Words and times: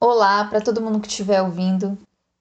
Olá 0.00 0.44
para 0.44 0.60
todo 0.60 0.80
mundo 0.80 1.00
que 1.00 1.08
estiver 1.08 1.42
ouvindo. 1.42 1.98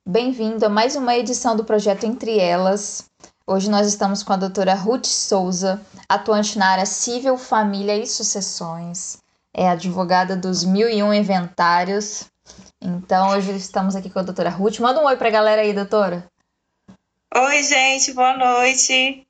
Bem-vindo 0.08 0.64
a 0.64 0.70
mais 0.70 0.96
uma 0.96 1.16
edição 1.16 1.56
do 1.56 1.66
projeto 1.66 2.04
Entre 2.04 2.38
Elas. 2.38 3.10
Hoje 3.48 3.68
nós 3.68 3.88
estamos 3.88 4.22
com 4.22 4.32
a 4.32 4.38
doutora 4.38 4.76
Ruth 4.76 5.08
Souza, 5.08 5.82
atuante 6.08 6.60
na 6.60 6.68
área 6.68 6.86
civil, 6.86 7.36
família 7.36 7.98
e 7.98 8.06
sucessões. 8.06 9.18
É 9.52 9.68
advogada 9.68 10.36
dos 10.36 10.64
mil 10.64 10.88
e 10.88 11.02
um 11.02 11.12
inventários. 11.12 12.26
Então, 12.80 13.30
hoje 13.30 13.56
estamos 13.56 13.96
aqui 13.96 14.12
com 14.12 14.20
a 14.20 14.24
doutora 14.24 14.52
Ruth. 14.52 14.78
Manda 14.78 15.02
um 15.02 15.06
oi 15.06 15.18
para 15.18 15.30
a 15.30 15.32
galera 15.32 15.64
aí, 15.64 15.74
doutora. 15.74 16.30
Oi, 17.36 17.64
gente, 17.64 18.14
boa 18.14 18.38
noite. 18.38 19.28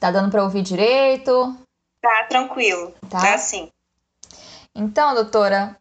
Tá 0.00 0.10
dando 0.10 0.30
para 0.30 0.42
ouvir 0.42 0.62
direito? 0.62 1.54
Tá, 2.00 2.24
tranquilo. 2.26 2.94
Tá, 3.10 3.20
tá 3.20 3.36
sim. 3.36 3.70
Então, 4.74 5.14
doutora, 5.14 5.76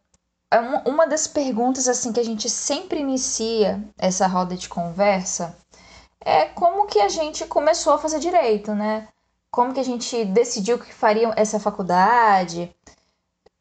uma 0.86 1.08
das 1.08 1.28
perguntas 1.28 1.88
assim 1.88 2.12
que 2.12 2.20
a 2.20 2.26
gente 2.26 2.50
sempre 2.50 3.00
inicia 3.00 3.82
essa 3.98 4.28
roda 4.28 4.56
de 4.56 4.68
conversa 4.68 5.56
é 6.20 6.46
como 6.46 6.88
que 6.88 7.00
a 7.00 7.10
gente 7.10 7.46
começou 7.46 7.94
a 7.94 7.98
fazer 7.98 8.20
direito, 8.20 8.74
né? 8.76 9.08
Como 9.50 9.74
que 9.74 9.80
a 9.80 9.84
gente 9.84 10.24
decidiu 10.26 10.78
que 10.78 10.94
faria 10.94 11.34
essa 11.36 11.60
faculdade? 11.60 12.74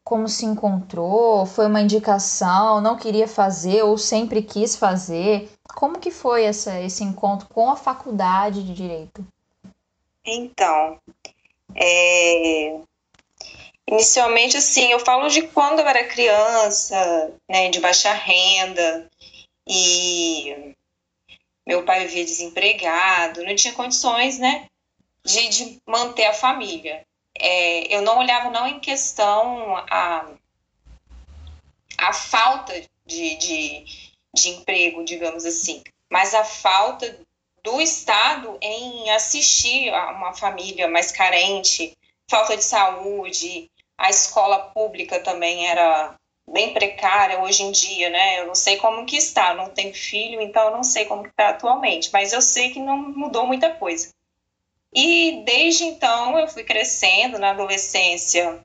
Como 0.03 0.27
se 0.27 0.45
encontrou? 0.45 1.45
Foi 1.45 1.67
uma 1.67 1.81
indicação? 1.81 2.81
Não 2.81 2.97
queria 2.97 3.27
fazer 3.27 3.83
ou 3.83 3.97
sempre 3.97 4.41
quis 4.41 4.75
fazer? 4.75 5.49
Como 5.75 5.99
que 5.99 6.11
foi 6.11 6.43
essa, 6.43 6.79
esse 6.79 7.03
encontro 7.03 7.47
com 7.49 7.69
a 7.69 7.75
faculdade 7.75 8.63
de 8.63 8.73
direito? 8.73 9.25
Então, 10.25 10.97
é, 11.75 12.79
Inicialmente, 13.87 14.57
assim, 14.57 14.91
eu 14.91 14.99
falo 14.99 15.27
de 15.27 15.41
quando 15.43 15.79
eu 15.79 15.87
era 15.87 16.07
criança, 16.07 17.33
né, 17.49 17.69
de 17.69 17.79
baixa 17.79 18.13
renda, 18.13 19.09
e 19.67 20.75
meu 21.65 21.83
pai 21.83 22.05
vivia 22.05 22.25
desempregado, 22.25 23.43
não 23.43 23.55
tinha 23.55 23.73
condições, 23.73 24.39
né, 24.39 24.67
de, 25.23 25.49
de 25.49 25.81
manter 25.85 26.25
a 26.25 26.33
família. 26.33 27.05
É, 27.37 27.95
eu 27.95 28.01
não 28.01 28.19
olhava 28.19 28.49
não 28.49 28.67
em 28.67 28.79
questão 28.79 29.75
a, 29.89 30.27
a 31.97 32.13
falta 32.13 32.73
de, 33.05 33.35
de, 33.35 33.85
de 34.33 34.49
emprego, 34.49 35.03
digamos 35.03 35.45
assim, 35.45 35.83
mas 36.09 36.33
a 36.33 36.43
falta 36.43 37.19
do 37.63 37.79
Estado 37.79 38.57
em 38.61 39.09
assistir 39.11 39.89
a 39.93 40.11
uma 40.11 40.33
família 40.33 40.87
mais 40.87 41.11
carente, 41.11 41.95
falta 42.27 42.57
de 42.57 42.63
saúde, 42.63 43.69
a 44.01 44.09
escola 44.09 44.57
pública 44.57 45.19
também 45.19 45.67
era 45.67 46.15
bem 46.51 46.73
precária 46.73 47.39
hoje 47.39 47.61
em 47.61 47.71
dia, 47.71 48.09
né? 48.09 48.39
Eu 48.39 48.47
não 48.47 48.55
sei 48.55 48.77
como 48.77 49.05
que 49.05 49.15
está, 49.15 49.53
não 49.53 49.69
tenho 49.69 49.93
filho, 49.93 50.41
então 50.41 50.65
eu 50.65 50.71
não 50.71 50.83
sei 50.83 51.05
como 51.05 51.25
está 51.27 51.49
atualmente, 51.49 52.09
mas 52.11 52.33
eu 52.33 52.41
sei 52.41 52.71
que 52.71 52.79
não 52.79 52.97
mudou 52.97 53.45
muita 53.45 53.69
coisa. 53.69 54.09
E 54.93 55.43
desde 55.45 55.83
então 55.85 56.37
eu 56.37 56.47
fui 56.47 56.63
crescendo 56.63 57.37
na 57.37 57.51
adolescência, 57.51 58.59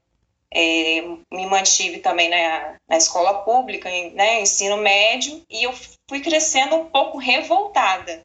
é, 0.50 1.02
me 1.30 1.46
mantive 1.46 1.98
também 1.98 2.30
na, 2.30 2.76
na 2.88 2.96
escola 2.96 3.44
pública, 3.44 3.90
né, 3.90 4.40
ensino 4.40 4.78
médio, 4.78 5.42
e 5.50 5.64
eu 5.64 5.72
fui 6.08 6.20
crescendo 6.20 6.76
um 6.76 6.86
pouco 6.86 7.18
revoltada. 7.18 8.22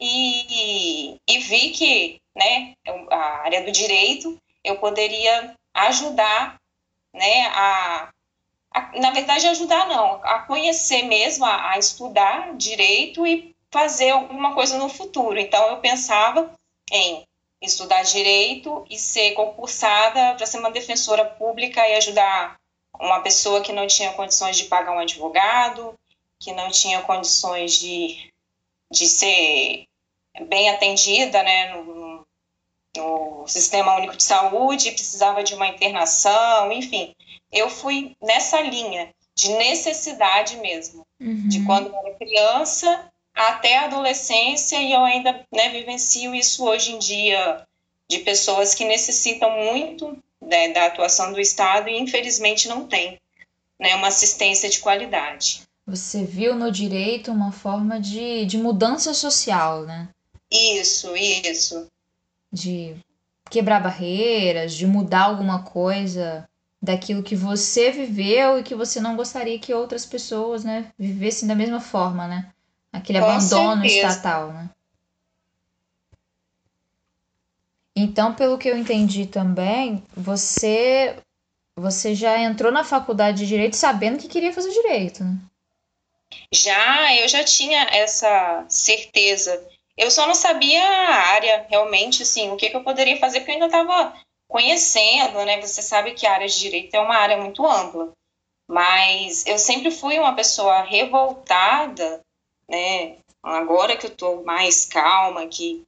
E, 0.00 1.16
e 1.28 1.38
vi 1.38 1.70
que 1.70 2.20
né, 2.34 2.74
a 3.10 3.42
área 3.42 3.64
do 3.64 3.72
direito 3.72 4.38
eu 4.64 4.76
poderia 4.76 5.54
ajudar, 5.74 6.60
né, 7.12 7.46
a, 7.48 8.08
a, 8.72 9.00
na 9.00 9.10
verdade 9.10 9.46
ajudar 9.46 9.86
não, 9.88 10.20
a 10.22 10.40
conhecer 10.40 11.02
mesmo, 11.02 11.44
a, 11.44 11.72
a 11.72 11.78
estudar 11.78 12.54
direito 12.56 13.26
e 13.26 13.54
fazer 13.70 14.10
alguma 14.10 14.54
coisa 14.54 14.78
no 14.78 14.88
futuro. 14.88 15.38
Então 15.38 15.68
eu 15.68 15.78
pensava 15.78 16.52
em 16.90 17.26
estudar 17.60 18.02
direito 18.02 18.84
e 18.90 18.98
ser 18.98 19.32
concursada 19.32 20.34
para 20.34 20.46
ser 20.46 20.58
uma 20.58 20.70
defensora 20.70 21.24
pública 21.24 21.86
e 21.88 21.94
ajudar 21.94 22.56
uma 22.98 23.20
pessoa 23.20 23.62
que 23.62 23.72
não 23.72 23.86
tinha 23.86 24.12
condições 24.12 24.56
de 24.56 24.64
pagar 24.64 24.92
um 24.92 24.98
advogado, 24.98 25.94
que 26.38 26.52
não 26.52 26.70
tinha 26.70 27.00
condições 27.02 27.78
de, 27.78 28.32
de 28.90 29.06
ser 29.06 29.84
bem 30.48 30.68
atendida 30.68 31.42
né, 31.42 31.72
no, 31.72 31.84
no 32.96 33.44
Sistema 33.46 33.96
Único 33.96 34.16
de 34.16 34.22
Saúde, 34.22 34.92
precisava 34.92 35.42
de 35.42 35.54
uma 35.54 35.68
internação, 35.68 36.70
enfim. 36.72 37.14
Eu 37.50 37.68
fui 37.68 38.16
nessa 38.20 38.60
linha 38.60 39.10
de 39.34 39.50
necessidade 39.52 40.56
mesmo, 40.56 41.06
uhum. 41.20 41.48
de 41.48 41.64
quando 41.64 41.88
eu 41.88 41.96
era 41.96 42.14
criança 42.16 43.06
até 43.34 43.78
a 43.78 43.84
adolescência, 43.86 44.76
e 44.80 44.92
eu 44.92 45.02
ainda 45.02 45.44
né, 45.50 45.70
vivencio 45.70 46.34
isso 46.34 46.64
hoje 46.64 46.92
em 46.92 46.98
dia, 46.98 47.66
de 48.08 48.18
pessoas 48.18 48.74
que 48.74 48.84
necessitam 48.84 49.50
muito 49.50 50.16
né, 50.40 50.68
da 50.68 50.86
atuação 50.86 51.32
do 51.32 51.40
Estado 51.40 51.88
e 51.88 51.98
infelizmente 51.98 52.68
não 52.68 52.86
tem 52.86 53.18
né, 53.80 53.94
uma 53.94 54.08
assistência 54.08 54.68
de 54.68 54.80
qualidade. 54.80 55.62
Você 55.86 56.24
viu 56.24 56.54
no 56.54 56.70
direito 56.70 57.32
uma 57.32 57.52
forma 57.52 57.98
de, 57.98 58.44
de 58.44 58.58
mudança 58.58 59.14
social, 59.14 59.82
né? 59.82 60.08
Isso, 60.50 61.16
isso 61.16 61.90
de 62.52 62.96
quebrar 63.50 63.80
barreiras, 63.82 64.74
de 64.74 64.86
mudar 64.86 65.24
alguma 65.24 65.62
coisa 65.62 66.48
daquilo 66.80 67.22
que 67.22 67.36
você 67.36 67.90
viveu 67.90 68.58
e 68.58 68.62
que 68.62 68.74
você 68.74 69.00
não 69.00 69.16
gostaria 69.16 69.58
que 69.58 69.72
outras 69.72 70.04
pessoas, 70.04 70.64
né, 70.64 70.90
vivessem 70.98 71.46
da 71.46 71.54
mesma 71.54 71.80
forma, 71.80 72.26
né? 72.26 72.52
Aquele 72.92 73.20
Com 73.20 73.24
abandono 73.26 73.82
certeza. 73.82 74.08
estatal, 74.08 74.52
né? 74.52 74.70
Então, 77.94 78.34
pelo 78.34 78.58
que 78.58 78.68
eu 78.68 78.76
entendi 78.76 79.26
também, 79.26 80.02
você 80.16 81.16
você 81.76 82.14
já 82.14 82.38
entrou 82.38 82.70
na 82.70 82.84
faculdade 82.84 83.38
de 83.38 83.46
direito 83.46 83.76
sabendo 83.76 84.18
que 84.18 84.28
queria 84.28 84.52
fazer 84.52 84.70
direito, 84.70 85.24
né? 85.24 85.38
Já, 86.52 87.14
eu 87.16 87.28
já 87.28 87.44
tinha 87.44 87.82
essa 87.90 88.64
certeza 88.68 89.62
eu 89.96 90.10
só 90.10 90.26
não 90.26 90.34
sabia 90.34 90.82
a 90.82 91.14
área, 91.32 91.66
realmente, 91.68 92.22
assim, 92.22 92.50
o 92.50 92.56
que, 92.56 92.70
que 92.70 92.76
eu 92.76 92.84
poderia 92.84 93.18
fazer, 93.18 93.40
porque 93.40 93.52
eu 93.52 93.54
ainda 93.54 93.66
estava 93.66 94.14
conhecendo, 94.48 95.44
né? 95.44 95.60
Você 95.60 95.82
sabe 95.82 96.12
que 96.12 96.26
a 96.26 96.32
área 96.32 96.48
de 96.48 96.58
direito 96.58 96.94
é 96.94 97.00
uma 97.00 97.16
área 97.16 97.36
muito 97.36 97.66
ampla. 97.66 98.12
Mas 98.68 99.46
eu 99.46 99.58
sempre 99.58 99.90
fui 99.90 100.18
uma 100.18 100.34
pessoa 100.34 100.82
revoltada, 100.82 102.20
né? 102.68 103.16
Agora 103.42 103.96
que 103.96 104.06
eu 104.06 104.10
estou 104.10 104.44
mais 104.44 104.86
calma, 104.86 105.46
que 105.46 105.82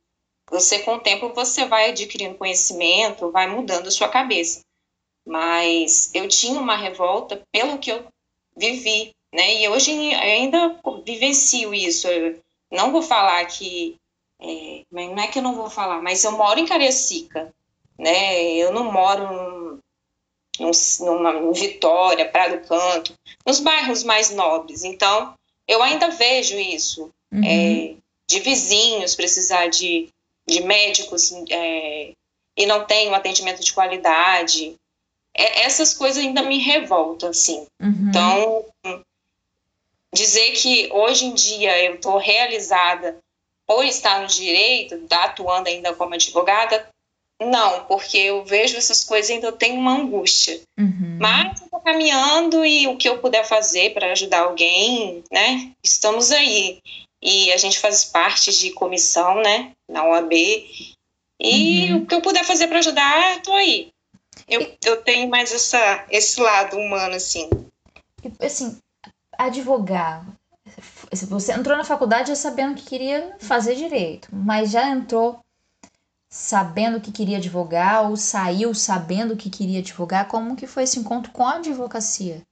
você 0.51 0.81
com 0.81 0.95
o 0.95 1.01
tempo 1.01 1.33
você 1.33 1.65
vai 1.65 1.91
adquirindo 1.91 2.37
conhecimento, 2.37 3.31
vai 3.31 3.47
mudando 3.47 3.87
a 3.87 3.91
sua 3.91 4.09
cabeça. 4.09 4.61
Mas 5.27 6.11
eu 6.15 6.29
tinha 6.29 6.61
uma 6.61 6.77
revolta 6.77 7.43
pelo 7.51 7.79
que 7.79 7.91
eu 7.91 8.07
vivi, 8.57 9.13
né? 9.33 9.63
E 9.63 9.69
hoje 9.69 9.93
ainda 10.15 10.79
vivencio 11.05 11.73
isso. 11.73 12.09
Eu 12.09 12.39
não 12.71 12.93
vou 12.93 13.03
falar 13.03 13.45
que. 13.47 13.97
É, 14.41 14.83
não 14.91 15.19
é 15.19 15.29
que 15.29 15.39
eu 15.39 15.43
não 15.43 15.55
vou 15.55 15.71
falar, 15.71 16.03
mas 16.03 16.23
eu 16.25 16.33
moro 16.33 16.59
em 16.59 16.67
Cariacica, 16.67 17.53
né? 17.99 18.53
Eu 18.53 18.73
não 18.73 18.91
moro 18.93 19.81
num, 20.59 20.71
numa, 21.01 21.33
em 21.33 21.53
Vitória, 21.53 22.29
Praia 22.29 22.59
do 22.59 22.67
Canto, 22.67 23.15
nos 23.47 23.61
bairros 23.61 24.03
mais 24.03 24.31
nobres. 24.31 24.85
Então, 24.85 25.35
eu 25.67 25.83
ainda 25.83 26.11
vejo 26.11 26.59
isso. 26.59 27.11
Uhum. 27.33 27.45
É, 27.45 27.95
de 28.27 28.41
vizinhos 28.41 29.15
precisar 29.15 29.69
de, 29.69 30.09
de 30.47 30.61
médicos 30.63 31.33
é, 31.51 32.13
e 32.57 32.67
não 32.67 32.85
tem 32.85 33.09
um 33.09 33.15
atendimento 33.15 33.63
de 33.63 33.73
qualidade. 33.73 34.77
É, 35.35 35.63
essas 35.63 35.95
coisas 35.95 36.23
ainda 36.23 36.43
me 36.43 36.59
revoltam, 36.59 37.31
assim. 37.31 37.67
Uhum. 37.81 38.07
Então, 38.09 38.65
dizer 40.15 40.53
que 40.53 40.89
hoje 40.93 41.27
em 41.27 41.35
dia 41.35 41.85
eu 41.85 41.97
estou 41.97 42.17
realizada 42.17 43.19
por 43.67 43.85
estar 43.85 44.21
no 44.21 44.27
direito, 44.27 45.07
tá 45.09 45.25
atuando 45.25 45.69
ainda 45.69 45.93
como 45.95 46.15
advogada, 46.15 46.89
não, 47.41 47.85
porque 47.87 48.17
eu 48.17 48.45
vejo 48.45 48.77
essas 48.77 49.03
coisas 49.03 49.29
e 49.29 49.35
ainda 49.35 49.53
tenho 49.53 49.79
uma 49.79 49.97
angústia. 49.97 50.61
Uhum. 50.79 51.19
Mas 51.21 51.61
eu 51.61 51.65
estou 51.65 51.81
caminhando 51.81 52.65
e 52.65 52.87
o 52.87 52.97
que 52.97 53.09
eu 53.09 53.19
puder 53.19 53.45
fazer 53.45 53.93
para 53.93 54.13
ajudar 54.13 54.41
alguém, 54.41 55.23
né? 55.31 55.73
Estamos 55.83 56.31
aí. 56.31 56.81
E 57.21 57.53
a 57.53 57.57
gente 57.57 57.79
faz 57.79 58.05
parte 58.05 58.53
de 58.57 58.71
comissão, 58.71 59.37
né? 59.37 59.73
Na 59.89 60.07
OAB. 60.07 60.33
E 61.41 61.93
uhum. 61.93 61.99
o 61.99 62.07
que 62.07 62.15
eu 62.15 62.21
puder 62.21 62.45
fazer 62.45 62.69
para 62.69 62.79
ajudar, 62.79 63.37
estou 63.37 63.55
aí. 63.55 63.89
Eu, 64.49 64.71
eu 64.85 65.03
tenho 65.03 65.29
mais 65.29 65.53
essa, 65.53 66.07
esse 66.11 66.41
lado 66.41 66.77
humano, 66.77 67.15
assim. 67.15 67.49
Assim, 68.41 68.79
advogar. 69.39 70.27
Você 71.13 71.53
entrou 71.53 71.77
na 71.77 71.85
faculdade 71.85 72.29
já 72.29 72.37
sabendo 72.37 72.75
que 72.75 72.85
queria 72.85 73.37
fazer 73.39 73.75
direito, 73.75 74.29
mas 74.33 74.71
já 74.71 74.89
entrou 74.89 75.39
sabendo 76.29 77.01
que 77.01 77.13
queria 77.13 77.37
advogar 77.37 78.09
ou 78.09 78.17
saiu 78.17 78.75
sabendo 78.75 79.37
que 79.37 79.51
queria 79.51 79.81
advogar? 79.81 80.27
Como 80.27 80.57
que 80.57 80.67
foi 80.67 80.85
esse 80.85 80.99
encontro 80.99 81.31
com 81.33 81.47
a 81.47 81.57
advocacia? 81.57 82.43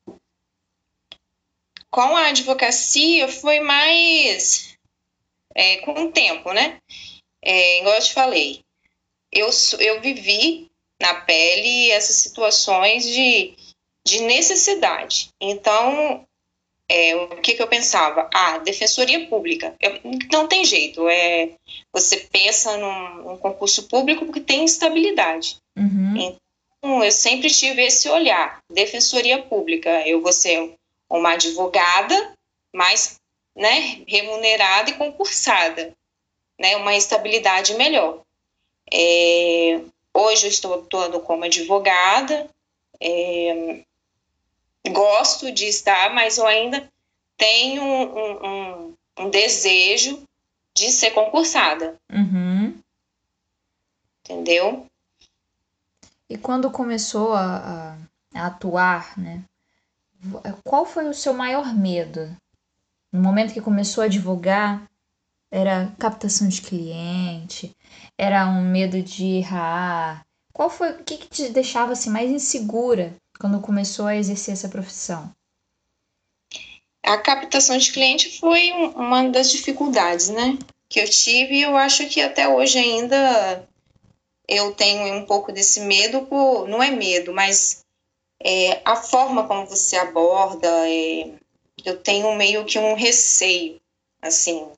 com 1.93 2.17
a 2.17 2.29
advocacia 2.29 3.29
foi 3.29 3.61
mais 3.61 4.77
é, 5.55 5.77
com 5.79 6.07
o 6.07 6.11
tempo, 6.11 6.51
né? 6.53 6.81
É, 7.43 7.81
igual 7.81 7.95
eu 7.95 8.03
te 8.03 8.15
falei, 8.15 8.65
eu, 9.31 9.51
eu 9.79 10.01
vivi 10.01 10.71
na 10.99 11.15
pele 11.21 11.91
essas 11.91 12.17
situações 12.17 13.05
de, 13.05 13.55
de 14.07 14.21
necessidade. 14.21 15.29
Então, 15.39 16.27
é, 16.95 17.17
o 17.17 17.41
que, 17.41 17.55
que 17.55 17.63
eu 17.63 17.67
pensava? 17.67 18.29
Ah, 18.35 18.59
defensoria 18.59 19.27
pública. 19.27 19.75
Eu, 19.81 19.99
não 20.31 20.47
tem 20.47 20.63
jeito. 20.63 21.09
É, 21.09 21.49
você 21.91 22.19
pensa 22.19 22.77
num, 22.77 23.23
num 23.23 23.37
concurso 23.39 23.85
público 23.85 24.27
porque 24.27 24.43
tem 24.43 24.63
estabilidade. 24.63 25.57
Uhum. 25.75 26.37
Então, 26.79 27.03
eu 27.03 27.11
sempre 27.11 27.49
tive 27.49 27.83
esse 27.83 28.11
olhar. 28.11 28.63
Defensoria 28.69 29.43
pública. 29.43 30.07
Eu 30.07 30.21
vou 30.21 30.35
ser 30.35 30.75
uma 31.09 31.33
advogada 31.33 32.35
mais 32.71 33.19
né, 33.57 34.03
remunerada 34.07 34.91
e 34.91 34.95
concursada. 34.95 35.95
Né, 36.59 36.77
uma 36.77 36.95
estabilidade 36.95 37.73
melhor. 37.73 38.21
É, 38.93 39.81
hoje 40.13 40.45
eu 40.45 40.51
estou 40.51 40.75
atuando 40.75 41.21
como 41.21 41.45
advogada. 41.45 42.51
É, 43.01 43.81
gosto 44.91 45.53
de 45.53 45.67
estar, 45.67 46.13
mas 46.15 46.39
eu 46.39 46.47
ainda 46.47 46.89
tenho 47.37 47.83
um, 47.83 48.47
um, 48.47 48.95
um 49.19 49.31
desejo 49.31 50.23
de 50.75 50.91
ser 50.91 51.11
concursada. 51.13 51.97
Uhum. 52.11 52.79
Entendeu? 54.25 54.87
E 56.29 56.39
quando 56.39 56.71
começou 56.71 57.35
a, 57.35 57.97
a, 58.35 58.47
atuar, 58.47 59.19
né? 59.19 59.45
Qual 60.65 60.87
foi 60.87 61.09
o 61.09 61.15
seu 61.15 61.35
maior 61.35 61.75
medo? 61.75 62.35
No 63.13 63.21
momento 63.21 63.53
que 63.53 63.61
começou 63.61 64.03
a 64.03 64.07
advogar, 64.07 64.89
era 65.51 65.93
captação 65.99 66.49
de 66.49 66.63
cliente? 66.63 67.77
Era 68.17 68.47
um 68.47 68.63
medo 68.63 69.03
de 69.03 69.39
errar? 69.39 70.25
Qual 70.53 70.69
foi 70.69 70.91
o 70.93 71.05
que, 71.05 71.17
que 71.17 71.29
te 71.29 71.49
deixava 71.49 71.93
assim 71.93 72.11
mais 72.11 72.31
insegura 72.31 73.15
quando 73.39 73.61
começou 73.61 74.07
a 74.07 74.17
exercer 74.17 74.53
essa 74.53 74.69
profissão? 74.69 75.33
A 77.03 77.17
captação 77.19 77.77
de 77.79 77.91
cliente 77.91 78.39
foi 78.39 78.71
uma 78.95 79.29
das 79.29 79.51
dificuldades, 79.51 80.29
né? 80.29 80.59
Que 80.89 81.01
eu 81.01 81.09
tive 81.09 81.57
e 81.57 81.63
eu 81.63 81.77
acho 81.77 82.09
que 82.09 82.21
até 82.21 82.49
hoje 82.49 82.79
ainda 82.79 83.69
eu 84.47 84.73
tenho 84.75 85.15
um 85.15 85.27
pouco 85.27 85.51
desse 85.51 85.81
medo, 85.81 86.27
por, 86.27 86.69
não 86.69 86.83
é 86.83 86.91
medo, 86.91 87.33
mas 87.33 87.85
é, 88.43 88.83
a 88.85 88.97
forma 88.97 89.47
como 89.47 89.67
você 89.67 89.97
aborda, 89.97 90.69
é, 90.89 91.33
eu 91.85 91.99
tenho 92.03 92.35
meio 92.37 92.65
que 92.65 92.79
um 92.79 92.95
receio, 92.95 93.81
assim. 94.21 94.71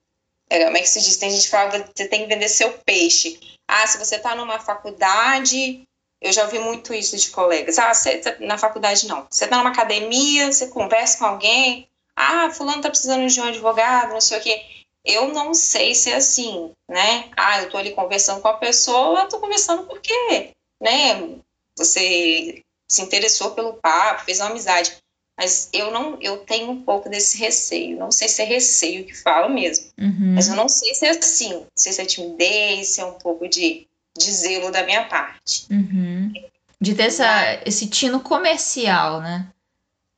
É, 0.51 0.65
como 0.65 0.77
é 0.77 0.81
que 0.81 0.89
se 0.89 1.01
diz? 1.01 1.17
Tem 1.17 1.31
gente 1.31 1.45
que 1.45 1.51
fala 1.51 1.71
que 1.81 1.91
você 1.97 2.09
tem 2.09 2.23
que 2.23 2.27
vender 2.27 2.49
seu 2.49 2.73
peixe. 2.85 3.41
Ah, 3.67 3.87
se 3.87 3.99
você 3.99 4.17
está 4.17 4.35
numa 4.35 4.59
faculdade, 4.59 5.83
eu 6.21 6.33
já 6.33 6.45
ouvi 6.45 6.59
muito 6.59 6.95
isso 6.95 7.17
de 7.17 7.31
colegas. 7.31 7.79
Ah, 7.79 7.93
você 7.93 8.19
tá 8.19 8.37
na 8.41 8.59
faculdade 8.59 9.07
não. 9.07 9.27
Você 9.31 9.45
está 9.45 9.59
numa 9.59 9.71
academia, 9.71 10.53
você 10.53 10.69
conversa 10.69 11.19
com 11.19 11.25
alguém. 11.27 11.89
Ah, 12.17 12.51
fulano 12.51 12.79
está 12.79 12.91
precisando 12.91 13.27
de 13.27 13.41
um 13.41 13.45
advogado, 13.45 14.13
não 14.13 14.21
sei 14.21 14.39
o 14.39 14.43
quê. 14.43 14.63
Eu 15.05 15.29
não 15.29 15.53
sei 15.53 15.95
se 15.95 16.11
é 16.11 16.17
assim, 16.17 16.73
né? 16.89 17.31
Ah, 17.37 17.59
eu 17.59 17.65
estou 17.65 17.79
ali 17.79 17.93
conversando 17.93 18.41
com 18.41 18.49
a 18.49 18.57
pessoa, 18.57 19.25
estou 19.25 19.41
conversando 19.41 19.85
porque, 19.85 20.51
né? 20.81 21.37
Você 21.77 22.63
se 22.89 23.03
interessou 23.03 23.51
pelo 23.51 23.75
papo, 23.75 24.25
fez 24.25 24.41
uma 24.41 24.51
amizade. 24.51 24.97
Mas 25.37 25.69
eu 25.73 25.91
não, 25.91 26.17
eu 26.21 26.39
tenho 26.39 26.71
um 26.71 26.83
pouco 26.83 27.09
desse 27.09 27.39
receio. 27.39 27.99
Não 27.99 28.13
sei 28.13 28.29
se 28.29 28.43
é 28.43 28.45
receio 28.45 29.05
que 29.05 29.15
fala 29.15 29.49
mesmo. 29.49 29.87
Uhum. 29.99 30.35
Mas 30.35 30.49
eu 30.49 30.55
não 30.55 30.69
sei 30.69 30.95
se 30.95 31.07
é 31.07 31.11
assim. 31.11 31.55
Não 31.55 31.67
sei 31.75 31.93
se 31.93 32.01
é 32.01 32.05
timidez, 32.05 32.89
se 32.89 33.01
é 33.01 33.05
um 33.05 33.15
pouco 33.15 33.49
de 33.49 33.87
de 34.17 34.31
zelo 34.31 34.71
da 34.71 34.85
minha 34.85 35.05
parte. 35.07 35.67
Uhum. 35.71 36.33
De 36.81 36.95
ter 36.95 37.05
essa, 37.05 37.63
esse 37.67 37.89
tino 37.89 38.21
comercial, 38.21 39.21
né? 39.21 39.49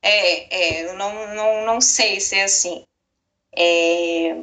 É, 0.02 0.82
é, 0.82 0.84
eu 0.84 0.94
não, 0.94 1.34
não, 1.34 1.66
não 1.66 1.80
sei 1.80 2.20
se 2.20 2.36
é 2.36 2.44
assim. 2.44 2.84
É, 3.52 4.36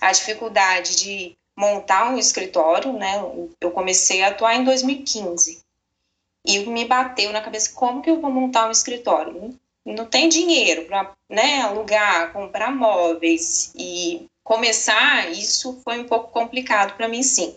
a 0.00 0.10
dificuldade 0.12 0.96
de 0.96 1.36
montar 1.54 2.10
um 2.10 2.18
escritório, 2.18 2.92
né? 2.92 3.22
Eu 3.60 3.70
comecei 3.70 4.22
a 4.22 4.28
atuar 4.28 4.54
em 4.54 4.64
2015 4.64 5.62
e 6.44 6.58
me 6.60 6.84
bateu 6.84 7.32
na 7.32 7.40
cabeça 7.40 7.72
como 7.74 8.02
que 8.02 8.10
eu 8.10 8.20
vou 8.20 8.30
montar 8.30 8.68
um 8.68 8.70
escritório. 8.70 9.58
Não, 9.86 10.04
tem 10.04 10.28
dinheiro 10.28 10.86
para 10.86 11.14
né, 11.30 11.60
alugar, 11.60 12.32
comprar 12.32 12.74
móveis 12.74 13.72
e 13.76 14.26
começar. 14.42 15.30
Isso 15.30 15.80
foi 15.84 16.00
um 16.00 16.08
pouco 16.08 16.32
complicado 16.32 16.96
para 16.96 17.06
mim, 17.06 17.22
sim. 17.22 17.56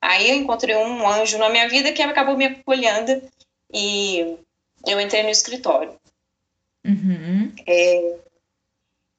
Aí 0.00 0.30
eu 0.30 0.36
encontrei 0.36 0.74
um 0.76 1.06
anjo 1.06 1.36
na 1.36 1.50
minha 1.50 1.68
vida 1.68 1.92
que 1.92 2.00
acabou 2.00 2.36
me 2.36 2.46
acolhendo 2.46 3.22
e 3.70 4.38
eu 4.86 4.98
entrei 4.98 5.22
no 5.22 5.28
escritório. 5.28 5.94
Uhum. 6.86 7.52
É, 7.66 8.16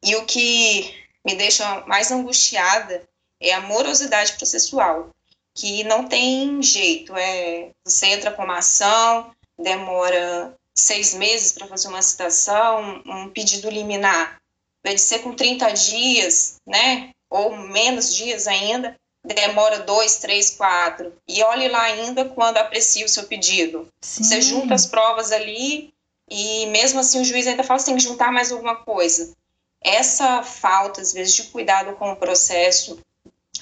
e 0.04 0.16
o 0.16 0.26
que 0.26 0.92
me 1.24 1.36
deixa 1.36 1.82
mais 1.82 2.10
angustiada 2.12 3.08
é 3.40 3.54
a 3.54 3.62
morosidade 3.62 4.34
processual, 4.34 5.10
que 5.54 5.84
não 5.84 6.08
tem 6.08 6.64
jeito. 6.64 7.16
É, 7.16 7.70
você 7.86 8.08
entra 8.08 8.32
com 8.32 8.44
uma 8.44 8.58
ação, 8.58 9.32
demora 9.58 10.58
seis 10.80 11.14
meses 11.14 11.52
para 11.52 11.68
fazer 11.68 11.88
uma 11.88 12.02
citação, 12.02 13.02
um 13.06 13.30
pedido 13.30 13.70
liminar, 13.70 14.40
vai 14.84 14.98
ser 14.98 15.20
com 15.20 15.34
30 15.34 15.72
dias, 15.72 16.56
né? 16.66 17.12
Ou 17.30 17.56
menos 17.56 18.16
dias 18.16 18.48
ainda 18.48 18.96
demora 19.24 19.80
dois, 19.80 20.18
três, 20.18 20.52
quatro. 20.52 21.14
E 21.28 21.44
olhe 21.44 21.68
lá 21.68 21.84
ainda 21.84 22.26
quando 22.26 22.58
aprecia 22.58 23.06
o 23.06 23.10
seu 23.10 23.24
pedido. 23.24 23.88
Sim. 24.02 24.24
Você 24.24 24.42
junta 24.42 24.74
as 24.74 24.86
provas 24.86 25.32
ali 25.32 25.94
e 26.30 26.66
mesmo 26.68 27.00
assim 27.00 27.22
o 27.22 27.26
juiz 27.26 27.48
ainda 27.48 27.64
fala 27.64 27.78
assim, 27.78 27.92
tem 27.92 27.98
que 27.98 28.04
juntar 28.04 28.32
mais 28.32 28.52
alguma 28.52 28.76
coisa. 28.76 29.34
Essa 29.82 30.44
falta, 30.44 31.02
às 31.02 31.14
vezes, 31.14 31.34
de 31.34 31.44
cuidado 31.44 31.96
com 31.96 32.12
o 32.12 32.16
processo, 32.16 33.00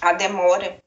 a 0.01 0.13
demora 0.13 0.81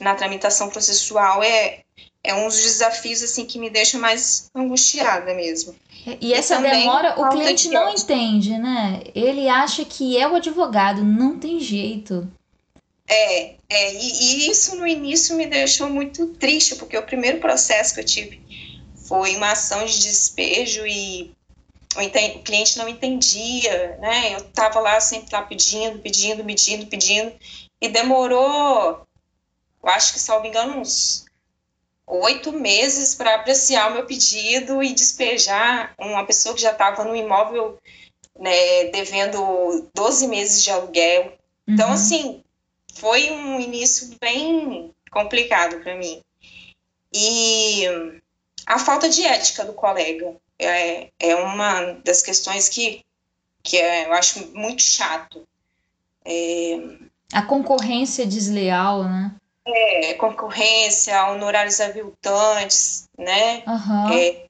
na 0.00 0.14
tramitação 0.14 0.68
processual 0.68 1.42
é, 1.42 1.84
é 2.26 2.34
um 2.34 2.48
dos 2.48 2.60
desafios 2.60 3.22
assim 3.22 3.46
que 3.46 3.58
me 3.58 3.70
deixa 3.70 3.98
mais 3.98 4.50
angustiada 4.54 5.32
mesmo. 5.32 5.74
E 6.20 6.34
essa 6.34 6.56
e 6.56 6.62
demora 6.62 7.20
o 7.20 7.28
cliente 7.30 7.68
não 7.68 7.88
entende, 7.88 8.58
né? 8.58 9.02
Ele 9.14 9.48
acha 9.48 9.84
que 9.84 10.18
é 10.18 10.28
o 10.28 10.34
advogado, 10.34 11.04
não 11.04 11.38
tem 11.38 11.60
jeito. 11.60 12.28
É, 13.08 13.54
é 13.68 13.94
e, 13.94 13.98
e, 13.98 14.50
isso 14.50 14.74
no 14.76 14.86
início 14.86 15.36
me 15.36 15.46
deixou 15.46 15.88
muito 15.88 16.26
triste, 16.28 16.74
porque 16.74 16.98
o 16.98 17.02
primeiro 17.02 17.38
processo 17.38 17.94
que 17.94 18.00
eu 18.00 18.04
tive 18.04 18.40
foi 19.06 19.36
uma 19.36 19.52
ação 19.52 19.84
de 19.84 19.98
despejo 20.00 20.84
e 20.84 21.32
o, 21.96 22.38
o 22.38 22.42
cliente 22.42 22.76
não 22.78 22.88
entendia, 22.88 23.96
né? 24.00 24.34
Eu 24.34 24.38
estava 24.38 24.80
lá 24.80 25.00
sempre 25.00 25.32
lá 25.32 25.42
pedindo, 25.42 26.00
pedindo, 26.00 26.44
pedindo, 26.44 26.86
pedindo, 26.86 27.32
e 27.80 27.88
demorou, 27.88 29.06
eu 29.82 29.88
acho 29.90 30.12
que, 30.12 30.18
salvo 30.18 30.46
engano, 30.46 30.80
uns 30.80 31.25
oito 32.06 32.52
meses 32.52 33.14
para 33.14 33.34
apreciar 33.34 33.90
o 33.90 33.94
meu 33.94 34.06
pedido 34.06 34.82
e 34.82 34.92
despejar 34.92 35.92
uma 35.98 36.24
pessoa 36.24 36.54
que 36.54 36.60
já 36.60 36.72
estava 36.72 37.04
no 37.04 37.16
imóvel 37.16 37.78
né, 38.38 38.84
devendo 38.92 39.88
12 39.94 40.28
meses 40.28 40.62
de 40.62 40.70
aluguel. 40.70 41.36
Então, 41.66 41.88
uhum. 41.88 41.94
assim, 41.94 42.44
foi 42.94 43.30
um 43.30 43.60
início 43.60 44.16
bem 44.20 44.94
complicado 45.10 45.80
para 45.80 45.96
mim. 45.96 46.22
E 47.12 47.84
a 48.66 48.78
falta 48.78 49.08
de 49.08 49.24
ética 49.24 49.64
do 49.64 49.72
colega 49.72 50.36
é, 50.58 51.10
é 51.18 51.34
uma 51.36 51.92
das 52.04 52.22
questões 52.22 52.68
que, 52.68 53.04
que 53.62 53.76
é, 53.76 54.06
eu 54.06 54.12
acho 54.12 54.46
muito 54.54 54.82
chato. 54.82 55.46
É, 56.24 56.78
a 57.32 57.42
concorrência 57.42 58.26
desleal, 58.26 59.04
né? 59.04 59.34
É, 59.66 60.14
concorrência, 60.14 61.26
honorários 61.26 61.80
aviltantes, 61.80 63.08
né? 63.18 63.64
Uhum. 63.66 64.12
É, 64.12 64.46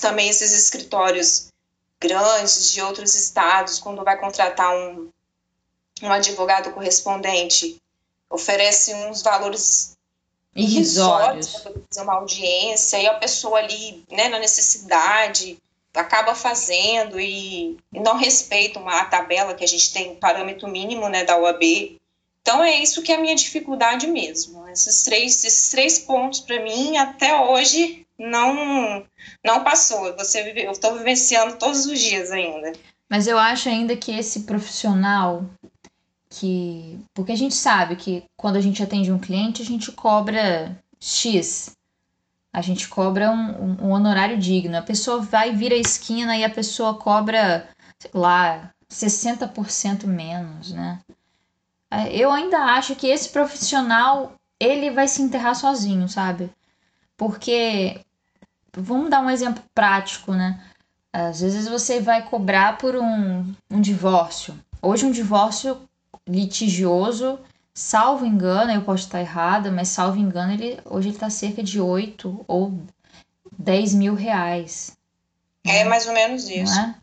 também 0.00 0.28
esses 0.28 0.52
escritórios 0.52 1.48
grandes 2.00 2.72
de 2.72 2.82
outros 2.82 3.14
estados, 3.14 3.78
quando 3.78 4.04
vai 4.04 4.18
contratar 4.18 4.74
um, 4.74 5.10
um 6.02 6.12
advogado 6.12 6.70
correspondente, 6.72 7.80
oferece 8.30 8.94
uns 8.94 9.22
valores 9.22 9.96
irrisórios 10.54 11.48
para 11.48 11.72
fazer 11.72 12.02
uma 12.02 12.14
audiência, 12.14 12.98
e 12.98 13.06
a 13.06 13.14
pessoa 13.14 13.58
ali, 13.58 14.04
né, 14.10 14.28
na 14.28 14.38
necessidade, 14.38 15.58
acaba 15.94 16.34
fazendo 16.34 17.18
e, 17.18 17.76
não 17.92 18.16
respeita 18.16 18.78
uma 18.78 19.04
tabela 19.04 19.54
que 19.54 19.64
a 19.64 19.68
gente 19.68 19.92
tem, 19.92 20.12
um 20.12 20.16
parâmetro 20.16 20.68
mínimo, 20.68 21.08
né, 21.08 21.24
da 21.24 21.36
OAB. 21.38 21.97
Então 22.48 22.64
é 22.64 22.82
isso 22.82 23.02
que 23.02 23.12
é 23.12 23.16
a 23.16 23.20
minha 23.20 23.36
dificuldade 23.36 24.06
mesmo. 24.06 24.66
Esses 24.68 25.02
três, 25.02 25.44
esses 25.44 25.68
três 25.68 25.98
pontos 25.98 26.40
para 26.40 26.62
mim 26.62 26.96
até 26.96 27.38
hoje 27.44 28.06
não 28.18 29.04
não 29.44 29.62
passou. 29.62 30.16
Você 30.16 30.54
eu 30.56 30.72
estou 30.72 30.96
vivenciando 30.96 31.58
todos 31.58 31.84
os 31.84 32.00
dias 32.00 32.30
ainda. 32.30 32.72
Mas 33.06 33.26
eu 33.26 33.38
acho 33.38 33.68
ainda 33.68 33.94
que 33.94 34.10
esse 34.10 34.44
profissional 34.44 35.44
que. 36.30 36.98
Porque 37.12 37.32
a 37.32 37.36
gente 37.36 37.54
sabe 37.54 37.96
que 37.96 38.24
quando 38.34 38.56
a 38.56 38.62
gente 38.62 38.82
atende 38.82 39.12
um 39.12 39.18
cliente, 39.18 39.60
a 39.60 39.66
gente 39.66 39.92
cobra 39.92 40.74
X. 40.98 41.76
A 42.50 42.62
gente 42.62 42.88
cobra 42.88 43.30
um, 43.30 43.88
um 43.88 43.90
honorário 43.90 44.38
digno. 44.38 44.78
A 44.78 44.82
pessoa 44.82 45.20
vai 45.20 45.54
vir 45.54 45.70
a 45.70 45.76
esquina 45.76 46.34
e 46.34 46.42
a 46.42 46.48
pessoa 46.48 46.94
cobra, 46.94 47.68
lá, 48.14 48.72
60% 48.90 50.06
menos, 50.06 50.72
né? 50.72 50.98
É, 51.90 52.14
eu 52.14 52.30
ainda 52.30 52.58
acho 52.58 52.94
que 52.94 53.06
esse 53.06 53.28
profissional, 53.30 54.34
ele 54.60 54.90
vai 54.90 55.08
se 55.08 55.22
enterrar 55.22 55.54
sozinho, 55.54 56.08
sabe? 56.08 56.50
Porque, 57.16 58.00
vamos 58.76 59.10
dar 59.10 59.20
um 59.20 59.30
exemplo 59.30 59.62
prático, 59.74 60.32
né? 60.32 60.62
Às 61.12 61.40
vezes 61.40 61.66
você 61.66 62.00
vai 62.00 62.22
cobrar 62.22 62.78
por 62.78 62.94
um, 62.94 63.54
um 63.70 63.80
divórcio. 63.80 64.58
Hoje 64.80 65.06
um 65.06 65.10
divórcio 65.10 65.80
litigioso, 66.28 67.40
salvo 67.74 68.26
engano, 68.26 68.70
eu 68.70 68.82
posso 68.82 69.04
estar 69.04 69.20
errada, 69.20 69.70
mas 69.70 69.88
salvo 69.88 70.18
engano, 70.18 70.52
ele, 70.52 70.78
hoje 70.84 71.08
ele 71.08 71.16
está 71.16 71.30
cerca 71.30 71.62
de 71.62 71.80
8 71.80 72.44
ou 72.46 72.78
10 73.58 73.94
mil 73.94 74.14
reais. 74.14 74.96
É 75.64 75.84
mais 75.84 76.06
ou 76.06 76.12
menos 76.12 76.48
isso. 76.48 76.78
É? 76.78 76.94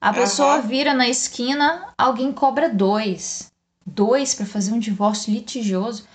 A 0.00 0.12
pessoa 0.12 0.56
uhum. 0.56 0.62
vira 0.62 0.94
na 0.94 1.08
esquina, 1.08 1.92
alguém 1.96 2.32
cobra 2.32 2.68
dois. 2.68 3.51
Dois 3.84 4.34
para 4.34 4.46
fazer 4.46 4.72
um 4.72 4.78
divórcio 4.78 5.32
litigioso. 5.32 6.06